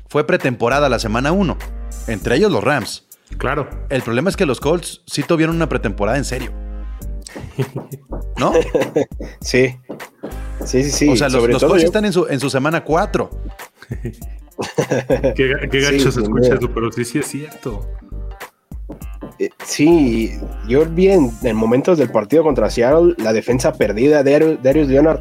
[0.08, 1.56] fue pretemporada la semana 1,
[2.08, 3.04] entre ellos los Rams.
[3.36, 3.68] Claro.
[3.90, 6.67] El problema es que los Colts sí tuvieron una pretemporada en serio.
[8.38, 8.52] ¿No?
[9.40, 9.76] Sí.
[10.64, 11.08] Sí, sí, sí.
[11.08, 13.30] o sea, los, Sobre los yo- están en su, en su semana 4.
[15.34, 17.86] Qué, qué Sí, gacho se escucha eso, pero sí, sí es cierto.
[19.38, 20.32] Eh, Sí,
[20.68, 24.88] yo vi en, en momentos del partido contra Seattle la defensa perdida de Darius, Darius
[24.88, 25.20] Leonard.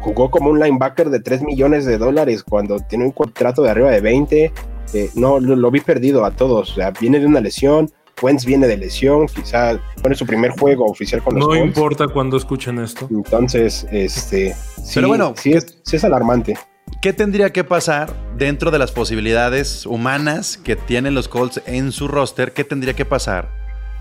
[0.00, 3.90] Jugó como un linebacker de 3 millones de dólares cuando tiene un contrato de arriba
[3.90, 4.52] de 20.
[4.92, 6.72] Eh, no, lo, lo vi perdido a todos.
[6.72, 7.90] O sea, viene de una lesión.
[8.22, 9.26] Wentz viene de lesión.
[9.26, 11.64] Quizá pone su primer juego oficial con los No Colts.
[11.66, 13.08] importa cuando escuchen esto.
[13.10, 14.54] Entonces, este.
[14.82, 16.58] Sí, Pero bueno, sí es, sí es alarmante.
[17.00, 22.08] ¿Qué tendría que pasar dentro de las posibilidades humanas que tienen los Colts en su
[22.08, 22.52] roster?
[22.52, 23.50] ¿Qué tendría que pasar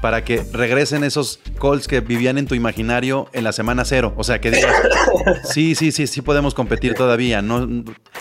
[0.02, 4.13] para que regresen esos Colts que vivían en tu imaginario en la semana cero?
[4.17, 4.73] O sea, que digas,
[5.43, 7.41] sí, sí, sí, sí podemos competir todavía.
[7.41, 7.67] No,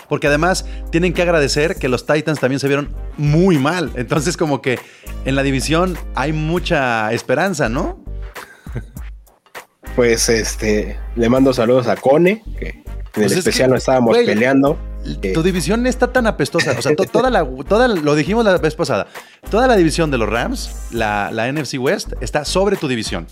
[0.09, 3.91] porque además tienen que agradecer que los Titans también se vieron muy mal.
[3.95, 4.79] Entonces, como que
[5.25, 8.03] en la división hay mucha esperanza, ¿no?
[9.95, 10.97] Pues este.
[11.15, 14.77] Le mando saludos a Cone, que en Pues el es especial no estábamos güey, peleando.
[15.21, 16.71] Eh, Tu división está tan apestosa.
[16.77, 19.07] O sea, to- toda la, toda, lo dijimos la vez pasada.
[19.51, 23.27] Toda la división de los Rams, la, la NFC West, está sobre tu división.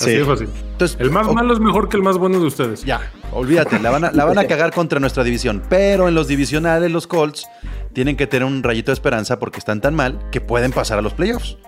[0.00, 0.16] Así Sí.
[0.18, 0.48] de fácil.
[0.72, 2.84] Entonces, El más o- malo es mejor que el más bueno de ustedes.
[2.84, 3.00] Ya,
[3.32, 5.62] olvídate, la van, a, la van a cagar contra nuestra división.
[5.68, 7.46] Pero en los divisionales, los Colts
[7.92, 11.02] tienen que tener un rayito de esperanza porque están tan mal que pueden pasar a
[11.02, 11.58] los playoffs.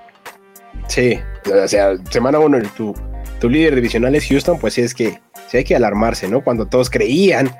[0.88, 1.18] Sí,
[1.64, 2.94] o sea, semana uno, tu,
[3.40, 6.42] tu líder divisional es Houston, pues sí es que sí hay que alarmarse, ¿no?
[6.42, 7.50] Cuando todos creían,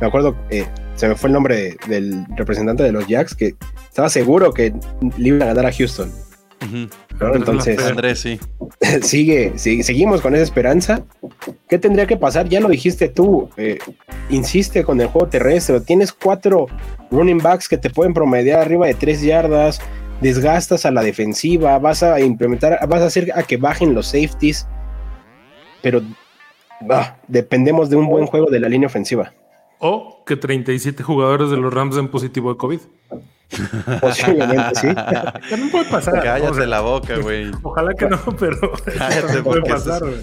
[0.00, 3.54] me acuerdo, eh, se me fue el nombre de- del representante de los Jacks, que
[3.88, 4.74] estaba seguro que
[5.16, 6.12] le iban a ganar a Houston.
[6.60, 6.90] Andrés
[7.20, 7.78] Entonces.
[7.86, 8.38] Andrés, sí.
[9.02, 11.02] sigue, sigue- seguimos con esa esperanza.
[11.68, 12.48] ¿Qué tendría que pasar?
[12.48, 13.78] Ya lo dijiste tú, eh,
[14.30, 15.80] insiste con el juego terrestre.
[15.80, 16.66] Tienes cuatro
[17.10, 19.80] running backs que te pueden promediar arriba de tres yardas,
[20.20, 24.66] desgastas a la defensiva, vas a implementar, vas a hacer a que bajen los safeties,
[25.82, 26.02] pero
[26.90, 29.32] ah, dependemos de un buen juego de la línea ofensiva.
[29.80, 32.80] O que 37 jugadores de los Rams den positivo de COVID.
[34.00, 34.88] Posiblemente sí.
[34.94, 36.14] También puede pasar.
[36.22, 37.50] Cállate o sea, la boca, güey.
[37.62, 39.96] Ojalá que no, pero Cállate, puede pasar.
[40.02, 40.18] eso güey.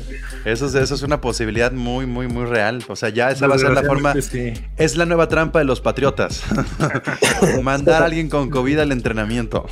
[0.45, 2.83] Eso, es- eso es una posibilidad muy, muy, muy real.
[2.87, 4.13] O sea, ya esa va a ser la forma.
[4.21, 4.53] Sí.
[4.77, 6.43] Es la nueva trampa de los patriotas.
[7.63, 9.65] Mandar a alguien con COVID al entrenamiento.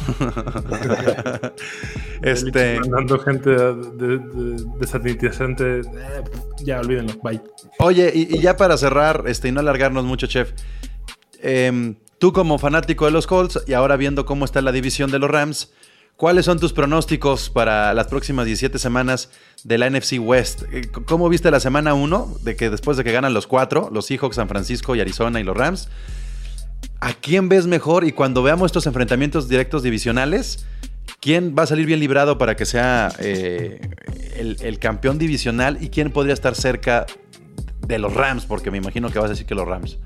[2.22, 2.80] este.
[2.80, 5.80] Mandando gente de, de, de- desanitizante.
[5.82, 5.84] Eh,
[6.64, 7.14] ya, olvídenlo.
[7.24, 7.42] Bye.
[7.80, 10.52] Oye, y, y ya para cerrar, este, y no alargarnos mucho, chef.
[11.42, 15.20] em, tú como fanático de los Colts y ahora viendo cómo está la división de
[15.20, 15.72] los Rams,
[16.16, 19.30] ¿cuáles son tus pronósticos para las próximas 17 semanas
[19.64, 20.64] de la NFC West?
[20.72, 22.38] Eh, ¿Cómo viste la semana 1?
[22.42, 25.44] De que después de que ganan los cuatro, los Seahawks, San Francisco y Arizona y
[25.44, 25.90] los Rams,
[27.00, 28.06] ¿a quién ves mejor?
[28.06, 30.66] Y cuando veamos estos enfrentamientos directos divisionales,
[31.20, 33.82] ¿quién va a salir bien librado para que sea eh,
[34.36, 37.06] el campeón divisional y quién podría estar cerca
[37.86, 38.46] de los Rams?
[38.46, 39.98] Porque me imagino que vas a decir que los Rams.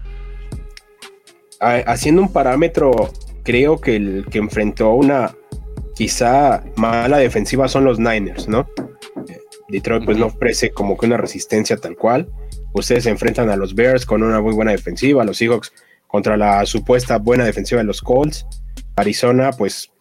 [1.60, 3.12] Ha- haciendo un parámetro,
[3.44, 5.36] creo que el que enfrentó una
[5.96, 8.68] quizá mala defensiva son los Niners, ¿no?
[9.70, 12.30] Detroit pues no ofrece como que una resistencia tal cual.
[12.74, 15.74] Ustedes se enfrentan a los Bears con una muy buena defensiva, los Seahawks
[16.08, 18.46] contra la supuesta buena defensiva de los Colts.
[18.96, 19.92] Arizona pues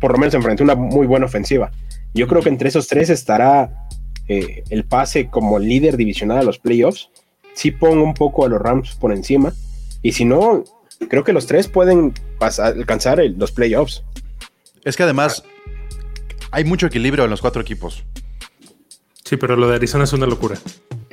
[0.00, 1.70] por lo menos enfrentó una muy buena ofensiva.
[2.14, 3.86] Yo creo que entre esos tres estará
[4.28, 7.10] eh, el pase como líder divisional a los playoffs.
[7.54, 9.52] Sí pongo un poco a los Rams por encima.
[10.02, 10.64] Y si no,
[11.08, 14.02] creo que los tres pueden pasar, alcanzar el- los playoffs.
[14.84, 15.42] Es que además
[16.50, 18.04] hay mucho equilibrio en los cuatro equipos.
[19.24, 20.56] Sí, pero lo de Arizona es una locura.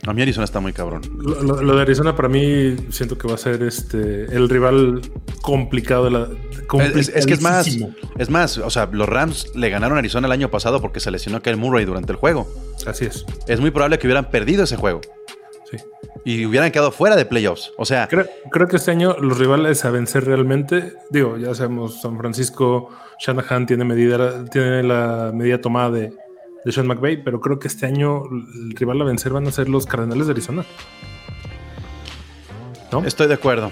[0.05, 1.01] A mí Arizona está muy cabrón.
[1.17, 5.01] Lo, lo- lo de Arizona para mí siento que va a ser este el rival
[5.41, 6.27] complicado de la.
[6.99, 7.67] Es, es que es más,
[8.17, 11.09] es más, o sea, los Rams le ganaron a Arizona el año pasado porque se
[11.09, 12.47] lesionó Kyle Murray durante el juego.
[12.85, 13.25] Así es.
[13.47, 15.01] Es muy probable que hubieran perdido ese juego.
[15.77, 15.83] Sí.
[16.25, 17.71] Y hubieran quedado fuera de playoffs.
[17.77, 22.01] O sea, Creo, creo que este año los rivales a vencer realmente, digo, ya sabemos,
[22.01, 26.13] San Francisco, Shanahan tiene medida, tiene la medida tomada de,
[26.63, 29.69] de Sean McVay, pero creo que este año el rival a vencer van a ser
[29.69, 30.65] los Cardenales de Arizona.
[32.91, 33.03] ¿No?
[33.05, 33.71] Estoy de acuerdo.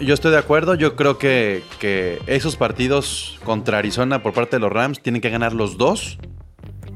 [0.00, 0.74] Yo estoy de acuerdo.
[0.74, 5.30] Yo creo que, que esos partidos contra Arizona por parte de los Rams tienen que
[5.30, 6.18] ganar los dos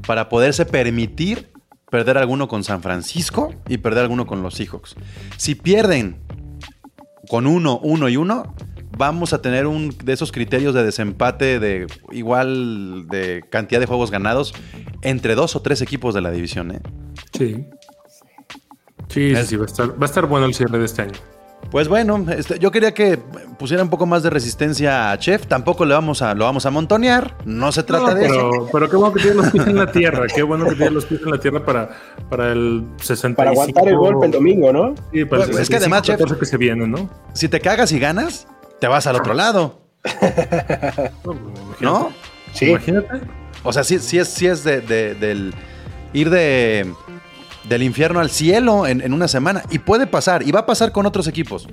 [0.05, 1.52] para poderse permitir
[1.93, 4.95] perder alguno con San Francisco y perder alguno con los Seahawks.
[5.37, 6.15] Si pierden
[7.29, 8.55] con uno, uno y uno,
[8.97, 14.09] vamos a tener un de esos criterios de desempate de igual de cantidad de juegos
[14.09, 14.55] ganados
[15.03, 16.71] entre dos o tres equipos de la división.
[16.71, 16.81] ¿eh?
[17.31, 17.63] Sí.
[19.09, 21.19] Sí, sí, sí, va a, estar, va a estar bueno el cierre de este año.
[21.73, 23.17] Pues bueno, este, yo quería que
[23.57, 25.47] pusiera un poco más de resistencia a Chef.
[25.47, 27.35] Tampoco le vamos a, lo vamos a montonear.
[27.45, 28.49] No se trata No, de eso.
[28.51, 30.27] pero, pero qué bueno que tiene los pies en la tierra.
[30.33, 31.89] Qué bueno que tiene los pies en la tierra para,
[32.29, 33.35] para el 65.
[33.35, 34.93] Para aguantar el golpe el domingo, ¿no?
[35.11, 37.09] Sí, para el Pues, es que además, 65, 14 que se viene, ¿no?
[37.33, 38.47] Si te cagas y ganas,
[38.79, 39.81] te vas al otro lado,
[41.79, 42.09] ¿no?
[42.53, 42.69] Sí.
[42.69, 43.21] Imagínate.
[43.63, 45.53] O sea, sí, sí es, sí es de, de- del
[46.13, 46.93] ir de,
[47.69, 49.63] del infierno al cielo en, en una semana.
[49.69, 51.67] Y puede pasar, y va a pasar con otros equipos.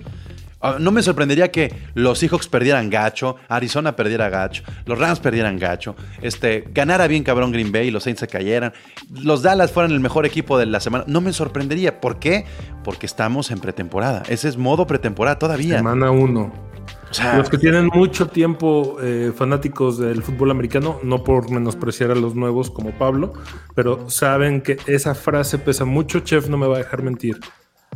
[0.62, 5.58] Ah, No me sorprendería que los Seahawks perdieran gacho, Arizona perdiera gacho, los Rams perdieran
[5.58, 8.74] gacho, este, ganara bien cabrón Green Bay los Saints se cayeran,
[9.22, 11.04] los Dallas fueran el mejor equipo de la semana.
[11.06, 12.00] No me sorprendería.
[12.00, 12.44] ¿Por qué?
[12.84, 14.22] Porque estamos en pretemporada.
[14.28, 15.78] Ese es modo pretemporada todavía.
[15.78, 16.69] Semana 1.
[17.10, 22.12] O sea, Los que tienen mucho tiempo eh, fanáticos del fútbol americano, no por menospreciar
[22.12, 23.32] a los nuevos como Pablo,
[23.74, 26.20] pero saben que esa frase pesa mucho.
[26.20, 27.40] Chef no me va a dejar mentir.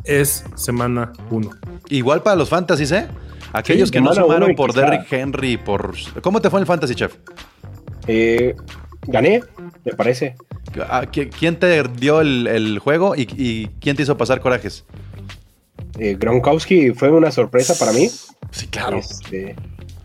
[0.02, 1.48] Es semana 1.
[1.90, 3.06] Igual para los fantasies, ¿eh?
[3.52, 5.94] Aquellos Sí, que no sumaron uno por quizá- Derrick Henry, por...
[6.20, 7.14] ¿Cómo te fue en el fantasy, chef?
[8.08, 8.54] Eh,
[9.06, 9.42] gané,
[9.84, 10.34] me parece.
[10.88, 14.84] ¿A- qui- ¿Quién te dio el, el juego y, y quién te hizo pasar corajes?
[15.98, 18.08] Eh, Gronkowski fue una sorpresa para mí.
[18.50, 18.98] Sí, claro.
[18.98, 19.54] este,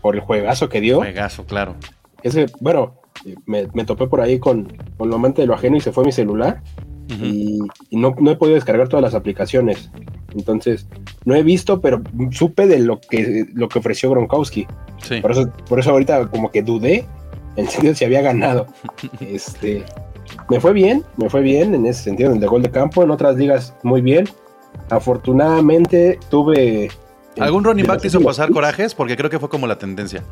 [0.01, 0.97] por el juegazo que dio.
[0.97, 1.75] Juegazo, claro.
[2.23, 2.95] Ese, bueno,
[3.45, 6.03] me, me topé por ahí con, con lo amante de lo ajeno y se fue
[6.03, 6.61] mi celular.
[7.11, 7.25] Ujú.
[7.25, 9.89] y, y no, no he podido descargar todas las aplicaciones.
[10.35, 10.87] Entonces,
[11.25, 14.67] no he visto, pero supe de lo que, lo que ofreció Gronkowski.
[15.01, 15.19] Sí.
[15.21, 17.05] Por eso, por eso ahorita como que dudé
[17.55, 18.67] en serio si había ganado.
[19.21, 19.83] Este,
[20.49, 23.01] me fue bien, me fue bien en ese sentido, en el de gol de campo,
[23.01, 24.29] en otras ligas muy bien.
[24.89, 26.89] Afortunadamente tuve...
[27.39, 28.93] ¿Algún running back te hizo pasar corajes?
[28.93, 30.23] Porque creo que fue como la tendencia.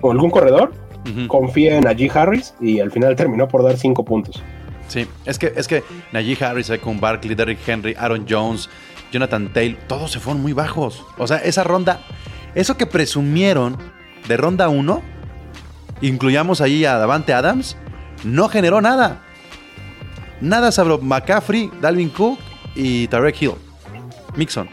[0.00, 0.72] ¿O algún corredor?
[1.10, 1.28] Ujú.
[1.28, 4.42] Confía en Najee Harris y al final terminó por dar cinco puntos.
[4.88, 8.68] Sí, es que, es que Najee Harris, con Barkley, Derrick Henry, Aaron Jones,
[9.12, 11.04] Jonathan Taylor, todos se fueron muy bajos.
[11.18, 12.00] O sea, esa ronda,
[12.54, 13.76] eso que presumieron
[14.26, 15.02] de ronda 1,
[16.00, 17.76] incluyamos ahí a Davante Adams,
[18.24, 19.22] no generó nada.
[20.40, 22.38] Nada salvo McCaffrey, Dalvin Cook
[22.78, 23.52] y Tarek Hill.
[24.36, 24.68] Mixon.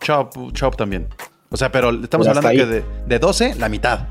[0.00, 1.08] Chop, Chop también.
[1.50, 4.06] O sea, pero estamos Pero hablando que de, de 12, la mitad.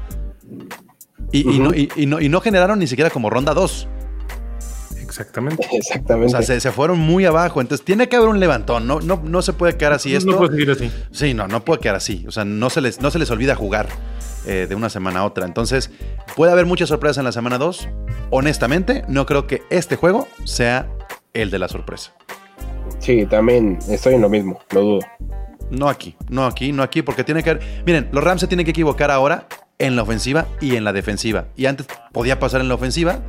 [1.31, 3.87] Y, no, y- y no- y no generaron ni siquiera como ronda 2.
[5.01, 5.65] Exactamente.
[5.71, 6.29] O Exactamente.
[6.31, 7.61] sea, se, se fueron muy abajo.
[7.61, 8.85] Entonces tiene que haber un levantón.
[8.87, 10.31] No, no, no se puede quedar así esto.
[10.31, 10.91] No puede seguir así.
[11.11, 12.25] Sí, no, no puede quedar así.
[12.27, 13.87] O sea, no se les, no se les olvida jugar
[14.45, 15.45] eh, de una semana a otra.
[15.45, 15.89] Entonces,
[16.35, 17.87] puede haber muchas sorpresas en la semana 2.
[18.31, 20.87] Honestamente, no creo que este juego sea
[21.33, 22.13] el de la sorpresa.
[22.99, 24.99] Sí, también estoy en lo mismo, lo dudo.
[25.71, 27.83] No aquí, no aquí, no aquí, porque tiene que haber.
[27.85, 31.45] Miren, los Rams se tienen que equivocar ahora en la ofensiva y en la defensiva.
[31.55, 33.19] Y antes podía pasar en la ofensiva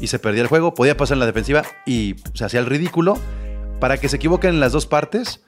[0.00, 3.18] y se perdía el juego, podía pasar en la defensiva y se hacía el ridículo.
[3.80, 5.42] Para que se equivoquen en las dos partes,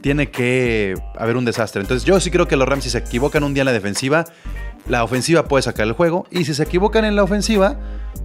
[0.00, 1.80] tiene que haber un desastre.
[1.80, 4.24] Entonces, yo sí creo que los Rams, si se equivocan un día en la defensiva,
[4.86, 6.26] la ofensiva puede sacar el juego.
[6.30, 7.78] Y si se equivocan en la ofensiva,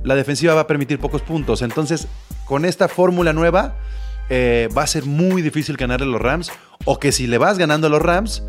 [0.04, 1.62] la defensiva va a permitir pocos puntos.
[1.62, 2.08] Entonces,
[2.46, 3.76] con esta fórmula nueva,
[4.30, 6.52] eh, va a ser muy difícil ganarle a los Rams.
[6.86, 8.44] O que si le vas ganando a los Rams,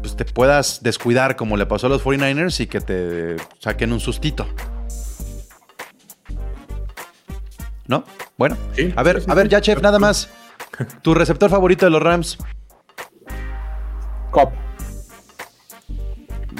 [0.00, 4.00] pues te puedas descuidar como le pasó a los 49ers y que te saquen un
[4.00, 4.46] sustito.
[7.86, 8.04] ¿No?
[8.36, 9.50] Bueno, Sí, a ver, sí, sí, a ver, sí.
[9.50, 10.28] ya, chef, nada más.
[11.02, 12.38] Tu receptor favorito de los Rams.
[14.30, 14.52] Cop.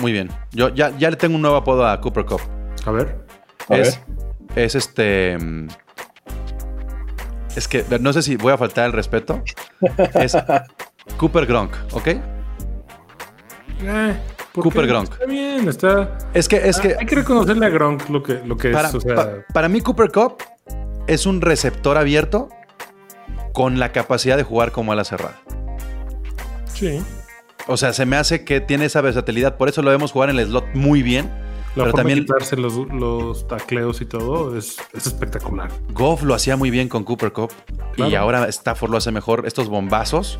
[0.01, 0.31] Muy bien.
[0.53, 2.41] Yo ya, ya le tengo un nuevo apodo a Cooper Cup.
[2.87, 3.25] A ver.
[3.69, 4.01] A es,
[4.55, 4.65] ver.
[4.65, 5.37] es este.
[7.59, 9.43] Es que no sé si voy a faltar el respeto.
[10.15, 10.37] Es
[11.17, 12.07] Cooper Gronk, ¿ok?
[13.83, 14.17] Eh,
[14.53, 14.87] ¿por Cooper qué?
[14.89, 15.13] Gronk.
[15.13, 16.19] Está bien, está.
[16.35, 18.95] Es que, es que Hay que reconocerle a Gronk lo que, lo que para, es.
[18.95, 20.37] O sea, pa- para mí, Cooper Cup
[21.07, 22.49] es un receptor abierto
[23.53, 25.41] con la capacidad de jugar como ala cerrada.
[26.73, 27.03] sí.
[27.71, 29.59] O sea, se me hace que tiene esa versatilidad.
[29.59, 31.31] Por eso lo vemos jugar en el slot muy bien.
[31.77, 35.71] La Pero forma también- de quitarse los, los tacleos y todo es, es espectacular.
[35.93, 37.53] Goff lo hacía muy bien con Cooper Cup
[37.97, 39.45] y ahora Stafford lo hace mejor.
[39.47, 40.39] Estos bombazos,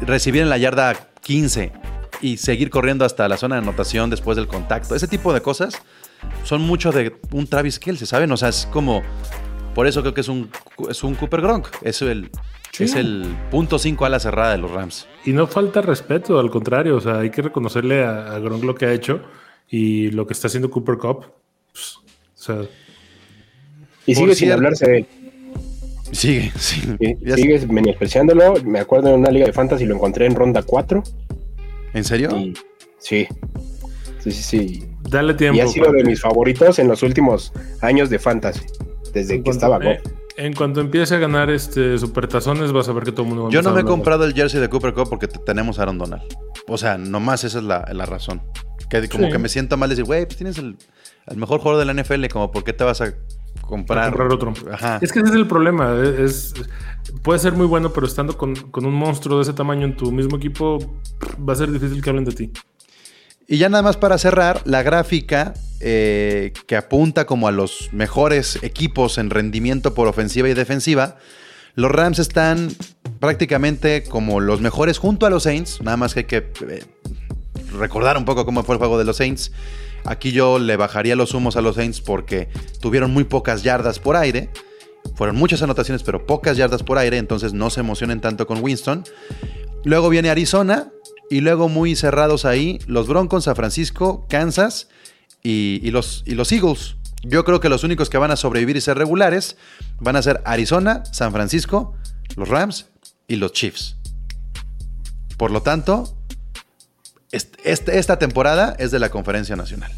[0.00, 1.72] recibir en la yarda 15
[2.20, 5.74] y seguir corriendo hasta la zona de anotación después del contacto, ese tipo de cosas
[6.44, 8.30] son mucho de un Travis Kelce, ¿saben?
[8.32, 9.02] O sea, es como,
[9.74, 10.48] por eso creo que es un,
[10.88, 12.30] es un Cooper Gronk, es el,
[12.70, 12.84] Sí.
[12.84, 15.06] es el punto 5 a la cerrada de los Rams.
[15.26, 18.74] Y no falta respeto, al contrario, o sea, hay que reconocerle a, a Gronk lo
[18.74, 19.20] que ha hecho
[19.68, 21.26] y lo que está haciendo Cooper Cup.
[21.72, 22.02] pues, o
[22.34, 22.62] sea,
[24.06, 25.06] Y sigue sin hablarse de él.
[26.12, 26.82] Sigue, sí.
[27.00, 28.54] Sí, Ya- Sigues menospreciándolo.
[28.64, 31.02] Me acuerdo en una liga de fantasy lo encontré en ronda 4.
[31.94, 32.36] ¿En serio?
[32.36, 32.54] Y
[32.98, 33.26] sí.
[34.20, 34.84] Sí, sí, sí.
[35.08, 35.56] dale tiempo.
[35.56, 38.60] Y ha sido de mis favoritos en los últimos años de fantasy.
[39.12, 40.00] Desde en que cuanto- estaba eh.
[40.38, 43.48] En cuanto empiece a ganar este supertazones, vas a ver que todo el mundo va
[43.50, 45.98] a Yo no me he comprado el jersey de Cooper Cup porque tenemos a Aaron
[45.98, 46.22] Donald.
[46.68, 48.40] O sea, nomás esa es la, la razón.
[49.00, 49.32] Que como Sí.
[49.32, 50.76] que me siento mal decir, güey, pues tienes el,
[51.28, 53.14] el mejor jugador de la NFL, como por qué te vas a
[53.62, 54.52] comprar, A comprar otro.
[54.70, 54.98] Ajá.
[55.00, 55.94] Es que ese es el problema.
[56.18, 56.52] Es,
[57.22, 60.12] puede ser muy bueno, pero estando con, con un monstruo de ese tamaño en tu
[60.12, 60.78] mismo equipo,
[61.48, 62.52] va a ser difícil que hablen de ti.
[63.48, 68.58] Y ya nada más para cerrar, la gráfica eh, que apunta como a los mejores
[68.62, 71.16] equipos en rendimiento por ofensiva y defensiva,
[71.74, 72.68] los Rams están
[73.20, 76.36] prácticamente como los mejores junto a los Saints, nada más que hay que
[76.68, 76.84] eh,
[77.72, 79.52] recordar un poco cómo fue el juego de los Saints.
[80.04, 82.48] Aquí yo le bajaría los humos a los Saints porque
[82.80, 84.50] tuvieron muy pocas yardas por aire.
[85.14, 89.04] Fueron muchas anotaciones, pero pocas yardas por aire, entonces no se emocionen tanto con Winston.
[89.84, 90.90] Luego viene Arizona
[91.30, 94.88] y luego muy cerrados ahí los Broncos, San Francisco, Kansas
[95.42, 96.96] y, los, y los Eagles.
[97.24, 99.56] Yo creo que los únicos que van a sobrevivir y ser regulares
[100.00, 101.94] van a ser Arizona, San Francisco,
[102.36, 102.86] los Rams
[103.28, 103.96] y los Chiefs.
[105.36, 106.16] Por lo tanto,
[107.32, 109.90] est- este- esta temporada es de la Conferencia Nacional.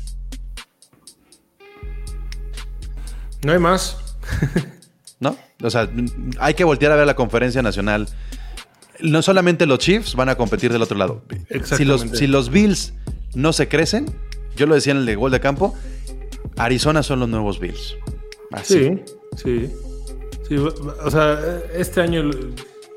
[3.44, 3.98] No hay más.
[5.20, 5.36] ¿No?
[5.62, 5.88] O sea,
[6.38, 8.08] hay que voltear a ver la Conferencia Nacional.
[9.00, 11.22] No solamente los Chiefs van a competir del otro lado.
[11.28, 11.50] Si los,
[12.02, 12.16] Exactamente.
[12.18, 12.94] si los Bills
[13.34, 14.06] no se crecen,
[14.56, 15.74] yo lo decía en el de gol de campo,
[16.56, 17.96] Arizona son los nuevos Bills.
[18.52, 19.02] Así.
[19.36, 19.70] Sí, sí.
[20.48, 21.38] Sí, o sea,
[21.74, 22.22] este año,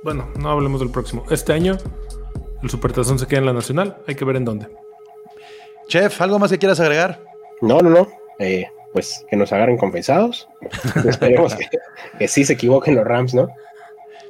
[0.03, 1.25] bueno, no hablemos del próximo.
[1.29, 1.77] Este año
[2.61, 3.97] el Supertazón se queda en la Nacional.
[4.07, 4.67] Hay que ver en dónde.
[5.87, 7.21] Chef, ¿algo más que quieras agregar?
[7.61, 8.07] No, no, no.
[8.39, 10.47] Eh, pues que nos agarren confesados.
[11.07, 11.67] Esperemos que,
[12.17, 13.47] que sí se equivoquen los Rams, ¿no?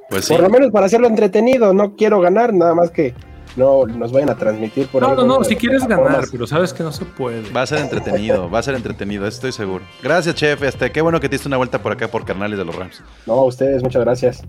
[0.10, 0.34] Pues sí.
[0.34, 1.74] Por lo menos para hacerlo entretenido.
[1.74, 3.14] No quiero ganar, nada más que
[3.58, 6.84] no nos vayan a transmitir por No, no, no, si quieres ganar, pero sabes que
[6.84, 7.50] no se puede.
[7.52, 9.84] Va a ser entretenido, va a ser entretenido, estoy seguro.
[10.02, 10.62] Gracias, Chef.
[10.62, 13.04] Este, qué bueno que te diste una vuelta por acá por carnales de los Rams.
[13.26, 14.44] No, a ustedes, muchas gracias.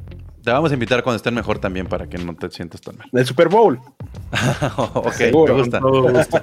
[0.48, 3.06] Te vamos a invitar cuando estén mejor también para que no te sientas tan mal.
[3.12, 3.78] Del Super Bowl.
[4.78, 5.78] ok, Seguro, me gusta.
[5.78, 6.42] Todo gusto.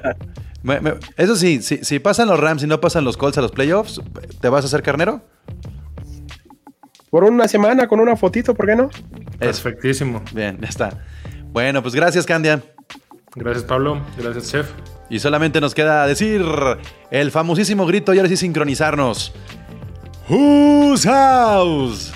[0.62, 3.42] Me- me- eso sí, si, si pasan los Rams y no pasan los Colts a
[3.42, 4.00] los playoffs,
[4.42, 5.24] ¿te vas a hacer carnero?
[7.10, 8.92] Por una semana con una fotito, ¿por qué no?
[9.40, 10.22] Perfectísimo.
[10.36, 11.04] Bien, ya está.
[11.52, 12.62] Bueno, pues gracias, Candia.
[13.34, 14.02] Gracias, Pablo.
[14.20, 14.70] Gracias, chef.
[15.10, 16.46] Y solamente nos queda decir
[17.10, 19.34] el famosísimo grito y ahora sí sincronizarnos.
[20.30, 22.14] Whose house?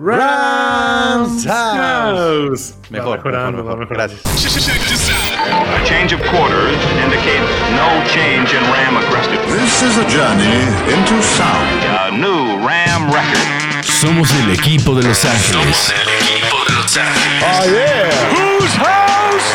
[0.00, 2.72] Rams house.
[2.88, 3.96] Mejor, Va mejorando, mejor, mejor.
[3.98, 4.22] Gracias.
[4.24, 6.74] A change of quarters
[7.04, 7.44] indicates
[7.76, 9.60] no change in Ram aggressiveness.
[9.60, 11.84] This is a journey into sound.
[11.84, 13.84] A new Ram record.
[13.84, 15.76] Somos el equipo de Los Ángeles.
[15.76, 17.44] Somos el equipo de Los Ángeles.
[17.44, 18.08] Oh, yeah.
[18.32, 19.52] Whose house?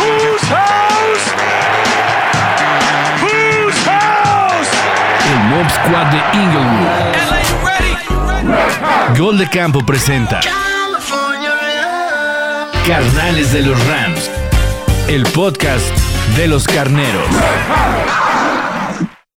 [0.00, 1.26] Whose house?
[3.20, 4.72] Whose house?
[5.28, 7.37] El Mob Squad de Inglewood.
[9.16, 10.40] Gol de Campo presenta
[12.86, 14.30] Carnales de los Rams.
[15.08, 15.84] El podcast
[16.36, 17.26] de los carneros.